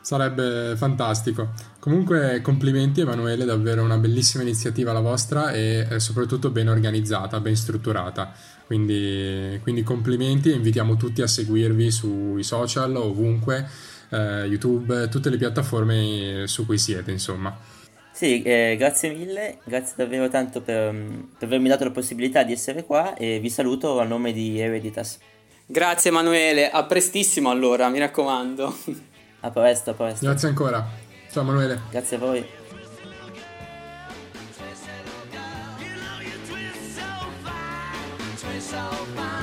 Sarebbe 0.00 0.74
fantastico. 0.76 1.52
Comunque 1.80 2.40
complimenti 2.40 3.00
Emanuele, 3.00 3.44
davvero 3.44 3.82
una 3.82 3.98
bellissima 3.98 4.42
iniziativa 4.42 4.92
la 4.92 5.00
vostra 5.00 5.52
e 5.52 5.86
soprattutto 5.98 6.50
ben 6.50 6.68
organizzata, 6.68 7.40
ben 7.40 7.56
strutturata. 7.56 8.32
Quindi, 8.64 9.58
quindi 9.62 9.82
complimenti 9.82 10.50
e 10.50 10.54
invitiamo 10.54 10.96
tutti 10.96 11.20
a 11.20 11.26
seguirvi 11.26 11.90
sui 11.90 12.42
social, 12.42 12.94
ovunque, 12.96 13.66
eh, 14.10 14.44
YouTube, 14.46 15.08
tutte 15.08 15.30
le 15.30 15.36
piattaforme 15.36 16.46
su 16.46 16.66
cui 16.66 16.78
siete, 16.78 17.10
insomma. 17.10 17.56
Sì, 18.12 18.42
eh, 18.42 18.74
grazie 18.76 19.10
mille, 19.14 19.58
grazie 19.64 19.94
davvero 19.96 20.28
tanto 20.28 20.60
per, 20.60 20.92
per 21.38 21.46
avermi 21.46 21.68
dato 21.68 21.84
la 21.84 21.92
possibilità 21.92 22.42
di 22.42 22.52
essere 22.52 22.84
qua 22.84 23.14
e 23.14 23.38
vi 23.38 23.48
saluto 23.48 24.00
a 24.00 24.04
nome 24.04 24.32
di 24.32 24.58
Hereditas. 24.58 25.18
Grazie 25.64 26.10
Emanuele, 26.10 26.70
a 26.70 26.84
prestissimo 26.84 27.50
allora, 27.50 27.88
mi 27.88 27.98
raccomando. 27.98 28.76
A 29.40 29.52
presto, 29.52 29.90
a 29.90 29.94
presto. 29.94 30.26
Grazie 30.26 30.48
ancora. 30.48 30.84
Ciao 31.30 31.44
Emanuele. 31.44 31.80
Grazie 31.90 32.16
a 32.16 32.18
voi. 32.18 32.44
Come 38.70 39.16
on 39.16 39.37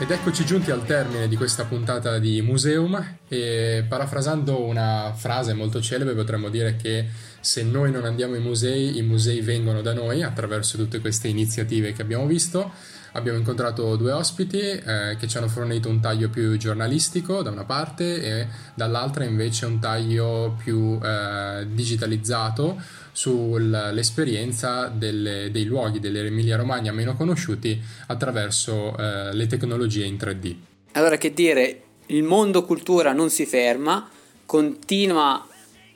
Ed 0.00 0.10
eccoci 0.10 0.46
giunti 0.46 0.70
al 0.70 0.86
termine 0.86 1.28
di 1.28 1.36
questa 1.36 1.66
puntata 1.66 2.18
di 2.18 2.40
Museum 2.40 3.18
e 3.28 3.84
parafrasando 3.86 4.64
una 4.64 5.12
frase 5.14 5.52
molto 5.52 5.82
celebre 5.82 6.14
potremmo 6.14 6.48
dire 6.48 6.74
che 6.76 7.04
se 7.38 7.62
noi 7.64 7.90
non 7.90 8.06
andiamo 8.06 8.32
ai 8.32 8.40
musei, 8.40 8.96
i 8.96 9.02
musei 9.02 9.42
vengono 9.42 9.82
da 9.82 9.92
noi 9.92 10.22
attraverso 10.22 10.78
tutte 10.78 11.00
queste 11.00 11.28
iniziative 11.28 11.92
che 11.92 12.00
abbiamo 12.00 12.24
visto. 12.24 12.72
Abbiamo 13.12 13.38
incontrato 13.38 13.96
due 13.96 14.12
ospiti 14.12 14.58
eh, 14.58 15.16
che 15.18 15.26
ci 15.26 15.36
hanno 15.36 15.48
fornito 15.48 15.88
un 15.88 16.00
taglio 16.00 16.28
più 16.28 16.56
giornalistico 16.56 17.42
da 17.42 17.50
una 17.50 17.64
parte 17.64 18.22
e 18.22 18.46
dall'altra 18.74 19.24
invece 19.24 19.66
un 19.66 19.80
taglio 19.80 20.56
più 20.62 20.98
eh, 21.02 21.66
digitalizzato 21.68 22.80
sull'esperienza 23.12 24.86
delle, 24.86 25.50
dei 25.50 25.64
luoghi 25.64 25.98
dell'Emilia 25.98 26.56
Romagna 26.56 26.92
meno 26.92 27.16
conosciuti 27.16 27.80
attraverso 28.06 28.96
eh, 28.96 29.34
le 29.34 29.46
tecnologie 29.46 30.04
in 30.04 30.14
3D. 30.14 30.56
Allora 30.92 31.16
che 31.16 31.32
dire, 31.32 31.82
il 32.06 32.22
mondo 32.22 32.64
cultura 32.64 33.12
non 33.12 33.28
si 33.30 33.44
ferma, 33.44 34.08
continua 34.46 35.46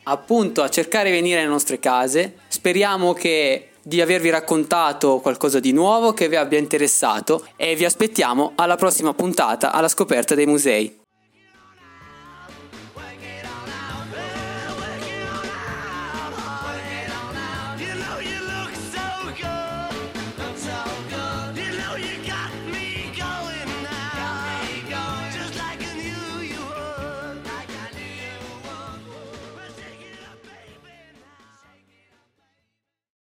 appunto 0.05 0.63
a 0.63 0.69
cercare 0.69 1.11
di 1.11 1.17
venire 1.17 1.39
nelle 1.39 1.51
nostre 1.51 1.79
case. 1.79 2.35
Speriamo 2.49 3.13
che 3.13 3.71
di 3.85 4.01
avervi 4.01 4.31
raccontato 4.31 5.21
qualcosa 5.21 5.61
di 5.61 5.73
nuovo 5.73 6.13
che 6.13 6.29
vi 6.29 6.37
abbia 6.37 6.59
interessato 6.59 7.47
e 7.57 7.77
vi 7.77 7.85
aspettiamo 7.85 8.53
alla 8.55 8.77
prossima 8.77 9.13
puntata 9.15 9.73
alla 9.73 9.89
scoperta 9.89 10.35
dei 10.35 10.47
musei. 10.47 11.04